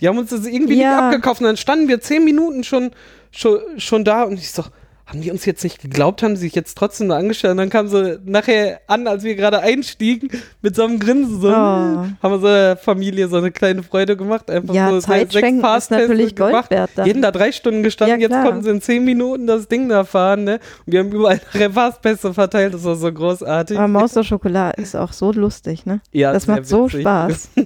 [0.00, 0.90] Die haben uns das irgendwie Ja.
[0.94, 2.90] nicht abgekauft und dann standen wir zehn Minuten schon,
[3.32, 4.62] schon, schon da und ich so,
[5.06, 7.68] haben die uns jetzt nicht geglaubt, haben sie sich jetzt trotzdem nur angeschaut und dann
[7.68, 10.30] kam sie nachher an, als wir gerade einstiegen,
[10.62, 11.52] mit so einem Grinsen, so, Oh.
[11.52, 15.64] haben wir so Familie so eine kleine Freude gemacht, einfach Ja, so Zeit sechs schenken
[15.76, 17.06] ist natürlich Gold wert dann.
[17.06, 20.04] Jeden da drei Stunden gestanden, Ja, jetzt konnten sie in zehn Minuten das Ding da
[20.04, 20.54] fahren, ne?
[20.86, 21.38] Und wir haben überall
[21.72, 23.76] Fastpässe verteilt, das war so großartig.
[23.78, 26.00] Aber Maus der Schokolade ist auch so lustig, ne?
[26.12, 26.88] ja, das macht so.
[26.88, 27.50] Spaß.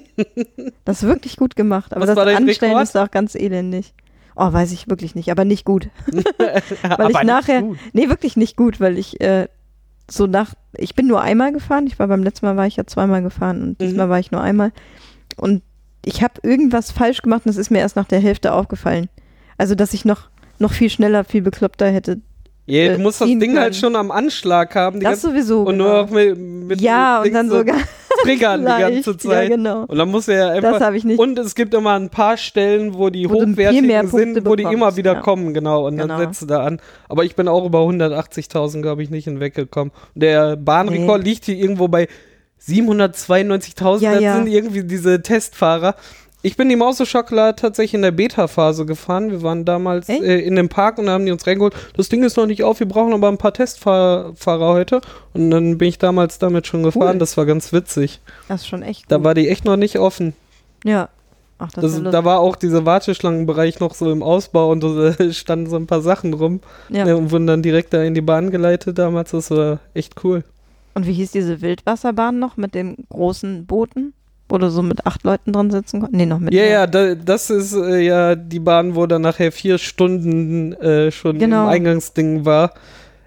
[0.85, 1.93] Das ist wirklich gut gemacht.
[1.93, 2.83] Aber Was das Anstellen Rekord?
[2.89, 3.93] ist auch ganz elendig.
[4.41, 5.89] Oh, weiß ich wirklich nicht, aber nicht gut.
[6.97, 7.79] Weil ich nachher, gut.
[7.93, 9.49] nee, wirklich nicht gut, weil ich äh,
[10.11, 11.87] so nach, ich bin nur einmal gefahren.
[11.89, 13.87] Ich war beim letzten Mal war ich ja zweimal gefahren und Mhm.
[13.89, 14.71] diesmal war ich nur einmal.
[15.37, 15.63] Und
[16.05, 19.09] ich habe irgendwas falsch gemacht und es ist mir erst nach der Hälfte aufgefallen.
[19.59, 20.29] Also, dass ich noch,
[20.59, 22.21] noch viel schneller, viel bekloppter hätte.
[22.67, 23.75] Ja, äh, du musst das Ding halt können.
[23.75, 25.01] schon am Anschlag haben.
[25.01, 25.63] Das sowieso.
[25.63, 25.85] und genau.
[25.85, 27.77] nur noch mit, mit ja, mit und dann Dings so sogar
[28.23, 29.49] triggern die ganze Zeit.
[29.51, 29.85] Ja, genau.
[29.87, 30.87] Und dann muss er ja Das einfach.
[30.87, 31.19] habe ich nicht.
[31.19, 34.73] Und es gibt immer ein paar Stellen, wo die Wo hochwertigen sind, wo die immer
[34.75, 35.21] bekommst, wieder ja.
[35.21, 35.87] kommen, genau.
[35.87, 36.07] Und Genau.
[36.09, 36.81] dann setzt du da an.
[37.09, 39.93] Aber ich bin auch über 180.000, glaube ich, nicht hinweggekommen.
[40.15, 42.09] Der Bahnrekord liegt hier irgendwo bei
[42.67, 44.01] 792.000.
[44.03, 44.37] Ja, das ja.
[44.37, 45.95] sind irgendwie diese Testfahrer.
[46.43, 49.31] Ich bin die Mauserschokolade tatsächlich in der Beta-Phase gefahren.
[49.31, 51.75] Wir waren damals äh, in dem Park und da haben die uns reingeholt.
[51.97, 55.01] Das Ding ist noch nicht auf, wir brauchen aber ein paar Testfahrer heute.
[55.35, 57.15] Und dann bin ich damals damit schon gefahren.
[57.15, 57.19] Cool.
[57.19, 58.21] Das war ganz witzig.
[58.47, 59.25] Das ist schon echt Da gut.
[59.25, 60.35] war die echt noch nicht offen.
[60.85, 61.09] ja.
[61.61, 64.81] Ach, das, Das, ist ja da war auch dieser Warteschlangenbereich noch so im Ausbau und
[64.85, 67.05] da standen so ein paar Sachen rum ja.
[67.05, 69.33] ne, und wurden dann direkt da in die Bahn geleitet damals.
[69.33, 70.45] Das war echt cool.
[70.95, 74.15] Und wie hieß diese Wildwasserbahn noch mit den großen Booten?
[74.49, 76.17] Wo du so mit acht Leuten drin sitzen konntest?
[76.17, 76.71] Nee, noch mit Ja, mehr.
[76.71, 81.39] ja, da, das ist äh, ja die Bahn, wo dann nachher vier Stunden äh, schon
[81.39, 81.65] Genau.
[81.65, 82.73] im Eingangsding war.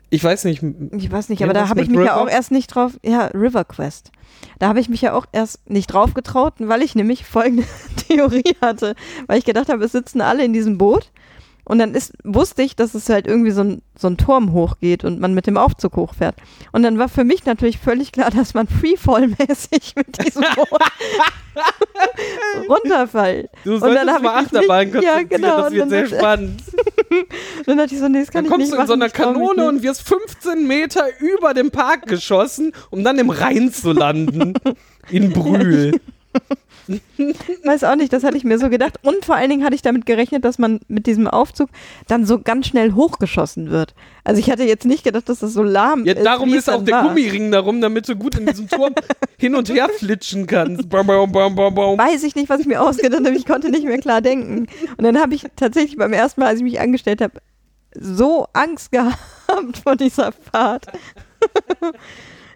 [0.10, 0.62] Ich weiß nicht,
[0.92, 2.22] Ich weiß nicht, Ja, aber da habe ich mich ja River?
[2.22, 2.94] auch erst nicht drauf.
[3.04, 4.12] Ja, River Quest.
[4.60, 7.64] Da habe ich mich ja auch erst nicht drauf getraut, weil ich nämlich folgende
[8.10, 8.96] Theorie hatte.
[9.28, 11.12] Weil ich gedacht habe, es sitzen alle in diesem Boot.
[11.64, 15.04] Und dann ist, wusste ich, dass es halt irgendwie so ein, so ein Turm hochgeht
[15.04, 16.36] und man mit dem Aufzug hochfährt.
[16.72, 20.68] Und dann war für mich natürlich völlig klar, dass man Freefall-mäßig mit diesem Boot
[22.70, 23.50] runterfällt.
[23.64, 25.82] du dann solltest hab mal ich mich Achterbahn nicht- ja, konzentrieren, genau, das und wird
[25.82, 26.64] dann sehr spannend.
[27.10, 27.28] Und
[27.68, 29.02] dann dachte ich so, nee, das kann Dann ich kommst nicht du in so machen,
[29.04, 33.30] einer trau mich Kanone und wirst 15 Meter über dem Park geschossen, um dann im
[33.30, 34.54] Rhein zu landen.
[35.10, 36.00] In Brühl.
[37.64, 39.00] Weiß auch nicht, das hatte ich mir so gedacht.
[39.04, 41.70] Und vor allen Dingen hatte ich damit gerechnet, dass man mit diesem Aufzug
[42.08, 43.94] dann so ganz schnell hochgeschossen wird.
[44.24, 46.26] Also ich hatte jetzt nicht gedacht, dass das so lahm Ja, ist.
[46.26, 47.04] darum ist auch der war.
[47.08, 48.94] Gummiring darum, damit du gut in diesem Turm
[49.38, 50.90] hin und her flitschen kannst.
[50.90, 51.98] Bam, bam, bam, bam, bam.
[51.98, 53.36] Weiß ich nicht, was ich mir ausgedacht habe.
[53.36, 54.68] Ich konnte nicht mehr klar denken.
[54.98, 57.34] Und dann habe ich tatsächlich beim ersten Mal, als ich mich angestellt habe,
[58.00, 59.18] so Angst gehabt
[59.84, 60.88] vor dieser Fahrt.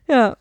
[0.08, 0.38] ja,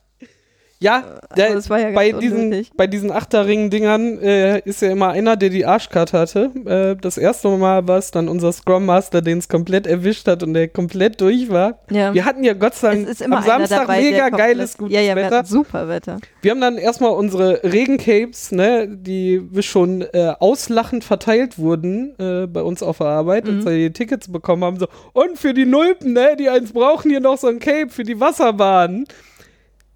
[0.80, 1.02] Ja,
[1.36, 5.36] der, aber das war ja bei, diesen, bei diesen Achterring-Dingern äh, ist ja immer einer,
[5.36, 6.50] der die Arschkarte hatte.
[6.66, 10.42] Äh, das erste Mal war es dann unser Scrum Master, den es komplett erwischt hat
[10.42, 11.78] und der komplett durch war.
[11.90, 12.12] ja.
[12.12, 15.16] Wir hatten ja Gott sei Dank am Samstag dabei, mega der geiles, gutes ja, ja,
[15.16, 15.38] wir Wetter.
[15.38, 16.18] hatten super Wetter.
[16.42, 22.46] Wir haben dann erstmal unsere Regencapes, ne, die wir schon äh, auslachend verteilt wurden äh,
[22.46, 23.56] bei uns auf der Arbeit, Mhm.
[23.58, 27.10] als wir die Tickets bekommen haben, so, und für die Nulpen, ne, die eins brauchen
[27.10, 29.04] hier noch so ein Cape für die Wasserbahn.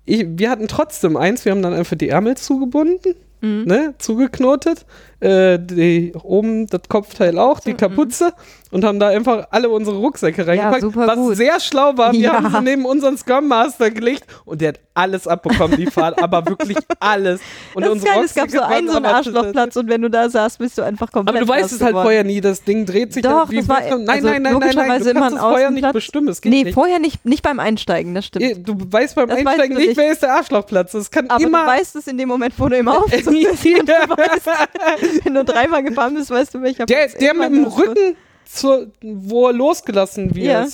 [0.09, 3.65] Ich, wir hatten trotzdem eins, wir haben dann einfach die Ärmel zugebunden, Mhm.
[3.67, 4.85] ne, zugeknotet,
[5.21, 8.33] äh, die, oben das Kopfteil auch, die Kapuze
[8.71, 11.37] und haben da einfach alle unsere Rucksäcke reingepackt, super was gut.
[11.37, 12.13] sehr schlau war.
[12.13, 12.33] Wir Ja.
[12.35, 16.45] haben sie neben unseren Scrum Master gelegt und der hat alles abbekommen, die Fahrt, aber
[16.47, 17.41] wirklich alles.
[17.75, 20.11] Und das ist unsere geil, es gab so einen so einen Arschlochplatz und wenn du
[20.11, 22.05] da saßt, bist du einfach komplett Aber du weißt es halt geworden.
[22.05, 24.43] vorher nie, das Ding dreht sich Doch, wie das war- Nein, also nein, nein, nein,
[24.43, 26.75] nein, logischerweise du immer kannst ein es vorher nicht bestimmen, es geht Nee, nicht.
[26.75, 28.69] vorher nicht, nicht beim Einsteigen, das stimmt.
[28.69, 29.97] Du weißt beim Das weißt Einsteigen du nicht, nicht.
[29.99, 30.93] wer ist der Arschlochplatz.
[30.93, 33.65] Das kann Aber immer du weißt es in dem Moment, wo du im Aufzug bist.
[35.13, 37.65] Und wenn du dreimal gefahren bist, weißt du, welcher der, der mit dem.
[37.65, 40.67] Rücken, zur, wo er losgelassen wird, Ja.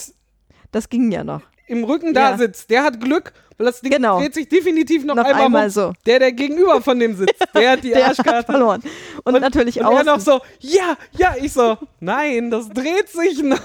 [0.72, 1.42] Das ging ja noch.
[1.66, 2.36] im Rücken da Ja.
[2.38, 4.18] sitzt, der hat Glück, weil das Ding Genau.
[4.20, 5.92] dreht sich definitiv noch, Noch einmal, einmal so.
[6.04, 8.52] Der, der gegenüber von dem sitzt, der hat die Der hat Arschkarte.
[8.52, 8.82] verloren.
[9.24, 9.96] Und, natürlich und auch.
[9.98, 13.60] er noch so, ja, ja, ich so, nein, das dreht sich noch.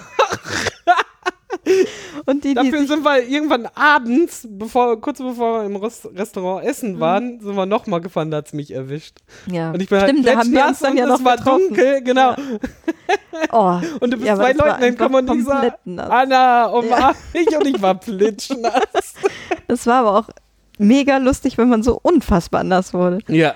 [2.26, 6.08] Und die, die Dafür sich, sind wir irgendwann abends, bevor, kurz bevor wir im Rest
[6.16, 7.00] Restaurant essen Mhm.
[7.00, 9.18] waren, sind wir nochmal gefahren, da hat es mich erwischt.
[9.48, 9.72] ja.
[9.72, 11.68] Und ich bin Stimmt, halt da haben wir uns dann ja es noch war getroffen.
[11.70, 12.36] dunkel, genau.
[13.52, 13.80] Oh.
[14.00, 16.10] Und du bist Ja, zwei Leuten entkommen und komplett nass.
[16.10, 19.14] Anna, umarm mich und ich war plitschnass.
[19.68, 20.30] Das war aber auch
[20.80, 23.20] mega lustig, wenn man so unfassbar nass wurde.
[23.28, 23.54] ja.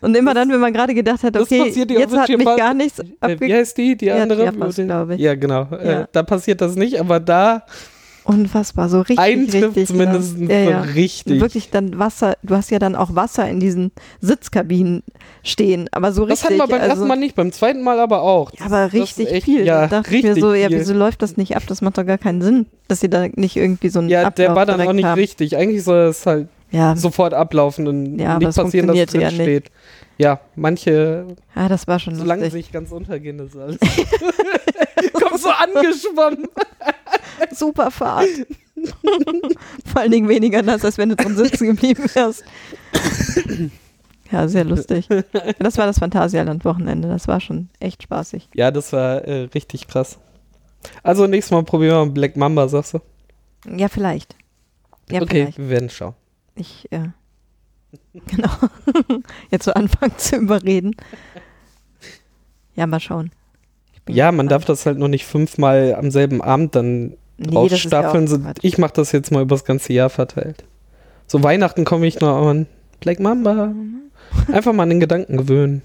[0.00, 3.04] Und immer dann, wenn man gerade gedacht hat, okay, jetzt hat mich gar nichts Äh,
[3.20, 3.54] wie abge...
[3.54, 3.96] heißt die?
[3.96, 4.42] Die Ja, andere?
[4.50, 5.20] Chiapas, glaube ich.
[5.20, 5.68] Ja, genau.
[5.70, 6.08] Äh, Ja.
[6.10, 7.62] da passiert das nicht, aber da
[8.26, 8.88] unfassbar.
[8.88, 9.86] So richtig, Einen trifft richtig.
[9.88, 10.50] zumindest nass.
[10.50, 10.80] ja, ja.
[10.82, 11.40] richtig.
[11.40, 15.02] Wirklich dann Wasser, du hast ja dann auch Wasser in diesen Sitzkabinen
[15.42, 16.60] stehen, aber so Das richtig.
[16.60, 18.50] hatten wir beim also, ersten Mal nicht, beim zweiten Mal aber auch.
[18.58, 19.64] Ja, aber Das richtig echt- viel.
[19.64, 21.62] Ja, da dachte ich mir richtig so, ja, wieso läuft das nicht ab?
[21.68, 24.50] Das macht doch gar keinen Sinn, dass sie da nicht irgendwie so einen Ja, der
[24.50, 25.18] Ablauf war dann auch nicht haben.
[25.18, 25.56] richtig.
[25.56, 29.20] Eigentlich soll es halt Ja, sofort ablaufen und Ja, nicht es passieren, dass es drin
[29.20, 29.70] ja steht.
[30.18, 32.64] Ja, manche ja, das war schon solange lustig.
[32.66, 33.78] sich ganz untergehen ist alles.
[35.12, 36.48] Kommt so angeschwommen.
[37.52, 38.26] Super Fahrt.
[39.86, 42.44] Vor allen Dingen weniger nass, als wenn du drin sitzen geblieben wärst.
[44.30, 45.08] Ja, sehr lustig.
[45.58, 47.08] Das war das Phantasialand-Wochenende.
[47.08, 48.48] Das war schon echt spaßig.
[48.54, 50.18] Ja, das war äh, richtig krass.
[51.02, 53.00] Also nächstes Mal probieren wir mal Black Mamba, sagst du?
[53.68, 54.36] Ja, vielleicht.
[55.10, 55.58] Ja, okay, vielleicht.
[55.58, 56.14] wir werden schauen.
[56.54, 57.08] Ich, äh,
[58.26, 58.50] genau.
[59.50, 60.96] Jetzt so anfangen zu überreden.
[62.74, 63.30] Ja, mal schauen.
[64.06, 67.90] Ich Ja, man darf das halt nur nicht fünfmal am selben Abend dann Nee, ist
[67.90, 68.14] ja
[68.62, 70.64] ich mache das jetzt mal übers ganze Jahr verteilt.
[71.26, 72.66] So Weihnachten komme ich noch an
[73.00, 73.66] Black Mamba.
[73.66, 74.10] Mhm.
[74.50, 75.82] Einfach mal an den Gedanken gewöhnen.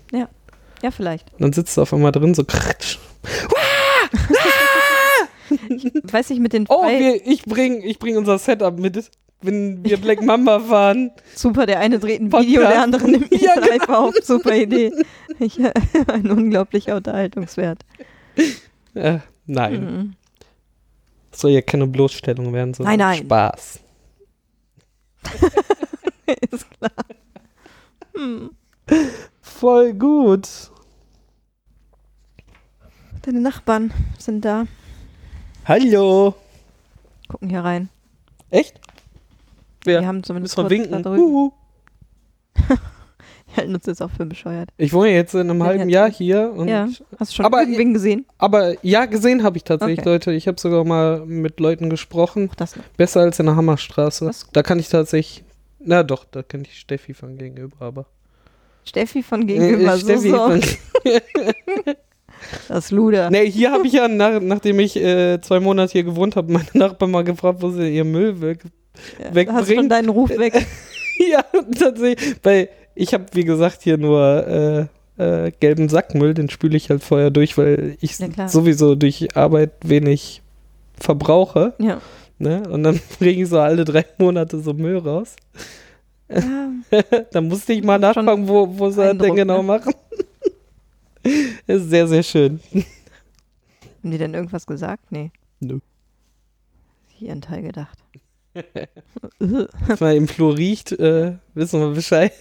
[0.81, 1.31] Ja, vielleicht.
[1.33, 2.99] Und dann sitzt du auf einmal drin, so kratsch.
[6.11, 9.11] Weiß ich mit den Oh, wir, ich bring, ich bring unser Setup mit,
[9.41, 11.11] wenn wir Black Mamba fahren.
[11.35, 12.47] super, der eine dreht ein Podcast.
[12.49, 14.13] Video, der andere nimmt mich Ja, live auf.
[14.23, 14.91] Super Idee.
[15.39, 15.71] Ich, äh,
[16.07, 17.83] ein unglaublicher Unterhaltungswert.
[18.93, 20.13] Äh, nein, Mhm.
[21.31, 23.25] soll ja keine Bloßstellung werden, sondern Nein, nein.
[23.25, 23.79] Spaß.
[26.51, 26.91] Ist klar.
[28.15, 28.51] Hm.
[29.41, 30.47] Voll gut.
[33.21, 34.65] Deine Nachbarn sind da,
[35.65, 36.33] Hallo.
[37.27, 37.89] gucken hier rein.
[38.49, 38.80] Echt?
[39.85, 40.01] Wer?
[40.01, 41.51] Wir haben zumindest Müssen wir kurz winken?
[43.57, 44.69] halten uns jetzt auch für bescheuert.
[44.77, 45.99] Ich wohne jetzt in einem Ja, halben ja.
[46.01, 46.53] Jahr hier.
[46.55, 46.87] Und ja,
[47.19, 48.25] hast du schon aber- irgendwen gesehen?
[48.37, 50.09] Aber ja, gesehen habe ich tatsächlich Okay.
[50.09, 50.31] Leute.
[50.31, 52.47] Ich habe sogar mal mit Leuten gesprochen.
[52.51, 54.31] Ach, das Besser als in der Hammerstraße.
[54.53, 55.43] Da kann ich tatsächlich.
[55.79, 58.05] Na doch, da kenne ich Steffi von gegenüber, aber.
[58.85, 60.37] Steffi von gegenüber, Äh, so, Steffi so.
[60.37, 60.61] von,
[62.67, 63.29] Das Luder.
[63.29, 66.65] nee, hier habe ich ja, nach, nachdem ich äh, zwei Monate hier gewohnt habe, meine
[66.73, 68.57] Nachbarn mal gefragt, wo sie ihr Müll.
[69.19, 69.61] Ja, da wegbringen.
[69.61, 70.65] hast schon deinen Ruf weg.
[71.17, 71.43] ja,
[71.77, 72.35] tatsächlich.
[72.43, 74.47] Weil ich habe, wie gesagt, hier nur
[75.17, 79.35] äh, äh, gelben Sackmüll, den spüle ich halt vorher durch, weil ich Ja, sowieso durch
[79.35, 80.41] Arbeit wenig
[80.95, 81.73] verbrauche.
[81.77, 82.01] Ja.
[82.37, 82.67] Ne?
[82.69, 85.35] Und dann bringe ich so alle drei Monate so Müll raus.
[86.29, 86.69] ja.
[87.31, 89.63] da musste ich mal nachfragen, wo, wo sie das denn genau ne?
[89.63, 89.93] machen.
[91.67, 92.59] ist sehr, sehr schön.
[92.73, 95.11] Haben die denn irgendwas gesagt?
[95.11, 95.31] Nee.
[95.59, 95.79] Nö.
[97.09, 97.99] Hier ihren Teil gedacht.
[99.39, 99.67] Wenn
[99.99, 102.33] man im Flur riecht, äh, wissen wir Bescheid.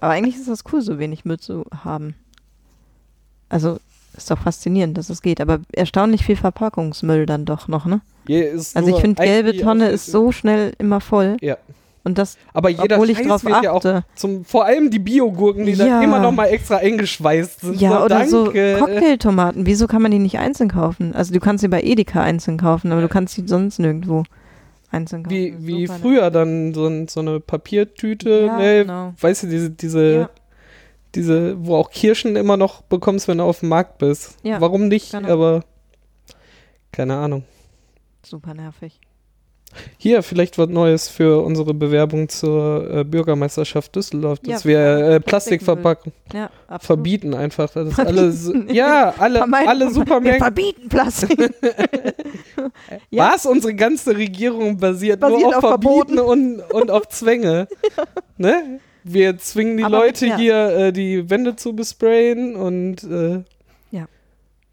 [0.00, 2.14] Aber eigentlich ist das cool, so wenig Müll zu haben.
[3.48, 3.78] Also,
[4.16, 5.40] ist doch faszinierend, dass es geht.
[5.40, 8.00] Aber erstaunlich viel Verpackungsmüll dann doch noch, ne?
[8.74, 11.36] Also ich finde, gelbe Tonne ist so schnell immer voll.
[11.40, 11.56] Ja.
[12.04, 14.98] Und das, Aber jeder obwohl ich Scheiß drauf wird ja auch zum, vor allem die
[14.98, 15.86] Biogurken, die Ja.
[15.86, 17.80] dann immer noch mal extra eingeschweißt sind.
[17.80, 18.76] Ja, so, oder so danke.
[18.78, 19.66] Cocktailtomaten.
[19.66, 21.14] Wieso kann man die nicht einzeln kaufen?
[21.14, 24.24] Also du kannst sie bei Edeka einzeln kaufen, aber du kannst sie sonst nirgendwo
[24.90, 25.36] einzeln kaufen.
[25.36, 29.14] Wie, wie super, früher dann so, ein, so eine Papiertüte, Ja, ne, genau.
[29.20, 30.30] weißt du, diese, diese, Ja.
[31.14, 34.36] diese, wo auch Kirschen immer noch bekommst, wenn du auf dem Markt bist.
[34.42, 35.12] Ja, Warum nicht?
[35.12, 35.28] genau.
[35.28, 35.64] Aber
[36.92, 37.44] keine Ahnung.
[38.22, 38.98] Super nervig.
[39.98, 44.78] Hier, vielleicht was Neues für unsere Bewerbung zur äh, Bürgermeisterschaft Düsseldorf, dass Ja, wir
[45.14, 45.20] äh.
[45.20, 46.50] Plastikverpackung Ja,
[46.80, 47.70] verbieten einfach.
[47.74, 50.40] Das alle, so- ja, alle, Vermeiden- alle Wir Supermärkte.
[50.44, 51.38] verbieten Plastik.
[53.10, 53.32] Ja.
[53.34, 53.46] Was?
[53.46, 57.68] Unsere ganze Regierung basiert, Basiert nur auf, auf Verbieten und, und auf Zwänge.
[58.36, 58.80] ne?
[59.04, 63.42] Wir zwingen die Aber, Leute hier, äh, die Wände zu besprayen und äh,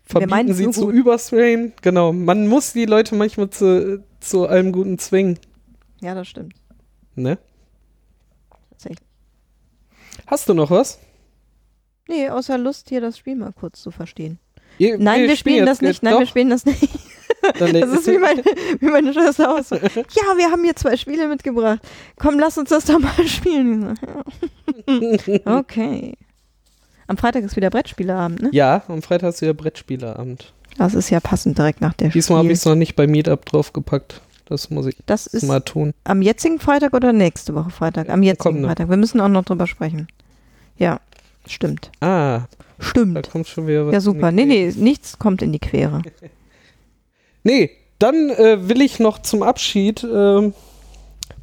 [0.08, 1.74] verbieten sie zu übersprayen.
[1.82, 2.14] Genau.
[2.14, 5.40] Man muss die Leute manchmal zu, zu allem Guten zwingen.
[6.02, 6.54] ja, das stimmt.
[7.16, 7.38] Ne?
[8.72, 9.08] Tatsächlich.
[10.28, 11.00] Hast du noch was?
[12.08, 14.38] Nee, außer Lust, hier das Spiel mal kurz zu verstehen.
[14.78, 16.04] Ihr- Nein, wir, spielen das nicht.
[16.04, 16.90] Nein, doch, wir spielen das nicht.
[17.60, 19.76] dann Das ist wie meine, wie meine Schwester auch so.
[19.86, 21.80] Ja, wir haben hier zwei Spiele mitgebracht.
[22.18, 23.98] Komm, lass uns das doch mal spielen.
[25.46, 26.18] Okay.
[27.08, 28.50] Am Freitag ist wieder Brettspieleabend, ne?
[28.52, 30.54] Ja, am Freitag du ja Brettspieleabend.
[30.78, 33.46] Das ist ja passend direkt nach der Diesmal habe ich es noch nicht bei Meetup
[33.46, 34.22] draufgepackt.
[34.48, 35.94] Das muss ich Das ist mal tun.
[36.04, 38.10] am jetzigen Freitag oder nächste Woche Freitag?
[38.10, 38.68] Am jetzigen kommende.
[38.68, 38.90] Freitag.
[38.90, 40.08] Wir müssen auch noch drüber sprechen.
[40.78, 41.00] Ja,
[41.48, 41.90] stimmt.
[42.02, 42.46] Ah, da
[42.84, 43.30] Stimmt.
[43.32, 43.94] kommt schon wieder was.
[43.94, 44.32] Ja, super.
[44.32, 46.02] Nee, nee, nichts kommt in die Quere.
[47.44, 47.70] Nee,
[48.00, 50.54] dann äh, will ich noch zum Abschied ähm,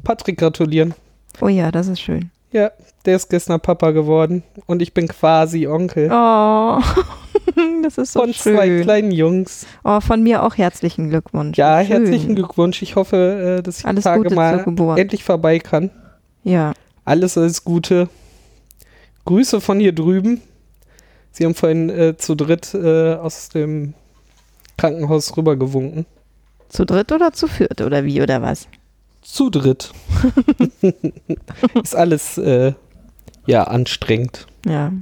[0.02, 0.94] Patrick gratulieren.
[1.40, 2.30] Oh ja, das ist schön.
[2.50, 2.72] Ja,
[3.06, 6.10] der ist gestern Papa geworden und ich bin quasi Onkel.
[6.12, 6.80] Oh,
[7.82, 8.56] das ist so von schön.
[8.56, 9.66] zwei kleinen Jungs.
[9.84, 11.56] Oh, von mir auch herzlichen Glückwunsch.
[11.58, 11.88] Ja, Schön.
[11.88, 12.82] herzlichen Glückwunsch.
[12.82, 14.64] Ich hoffe, äh, dass ich Alles die Tage Gute mal
[14.98, 15.90] endlich vorbei kann.
[16.44, 16.72] Ja,
[17.04, 18.08] Alles, alles Gute.
[19.24, 20.40] Grüße von hier drüben.
[21.30, 23.94] Sie haben vorhin äh, zu dritt äh, aus dem
[24.76, 26.06] Krankenhaus rübergewunken.
[26.68, 28.66] zu dritt oder zu viert oder wie oder was?
[29.22, 29.92] Zu dritt.
[31.82, 32.72] Ist alles äh,
[33.46, 34.46] ja anstrengend.
[34.66, 34.92] Ja,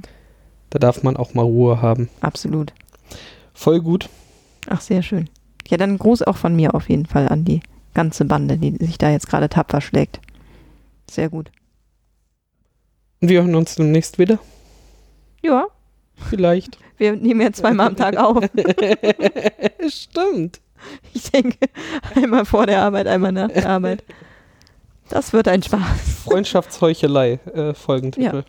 [0.71, 2.09] Da darf man auch mal Ruhe haben.
[2.21, 2.73] absolut.
[3.53, 4.09] Voll gut.
[4.67, 5.29] Ach, sehr schön.
[5.67, 7.61] Ja, dann Gruß auch von mir auf jeden Fall an die
[7.93, 10.19] ganze Bande, die sich da jetzt gerade tapfer schlägt.
[11.09, 11.51] Sehr gut.
[13.19, 14.39] Wir hören uns demnächst wieder.
[15.43, 15.67] Ja,
[16.29, 16.77] Vielleicht.
[16.97, 18.37] wir nehmen ja zweimal am Tag auf.
[19.87, 20.61] Stimmt.
[21.13, 21.57] Ich denke,
[22.15, 24.03] einmal vor der Arbeit, einmal nach der Arbeit.
[25.09, 25.81] Das wird ein Spaß.
[26.23, 28.45] Freundschaftsheuchelei, äh, Folgentitel.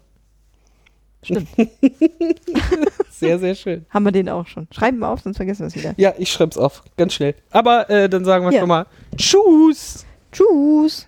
[1.24, 1.48] Stimmt.
[3.10, 3.86] Sehr, sehr schön.
[3.90, 4.66] Haben wir den auch schon.
[4.72, 5.94] Schreiben wir auf, sonst vergessen wir es wieder.
[5.96, 6.82] Ja, ich schreib's auf.
[6.96, 7.36] Ganz schnell.
[7.50, 8.58] Aber äh, dann sagen wir Ja.
[8.60, 10.04] schon mal Tschüss.
[10.32, 11.06] Tschüss.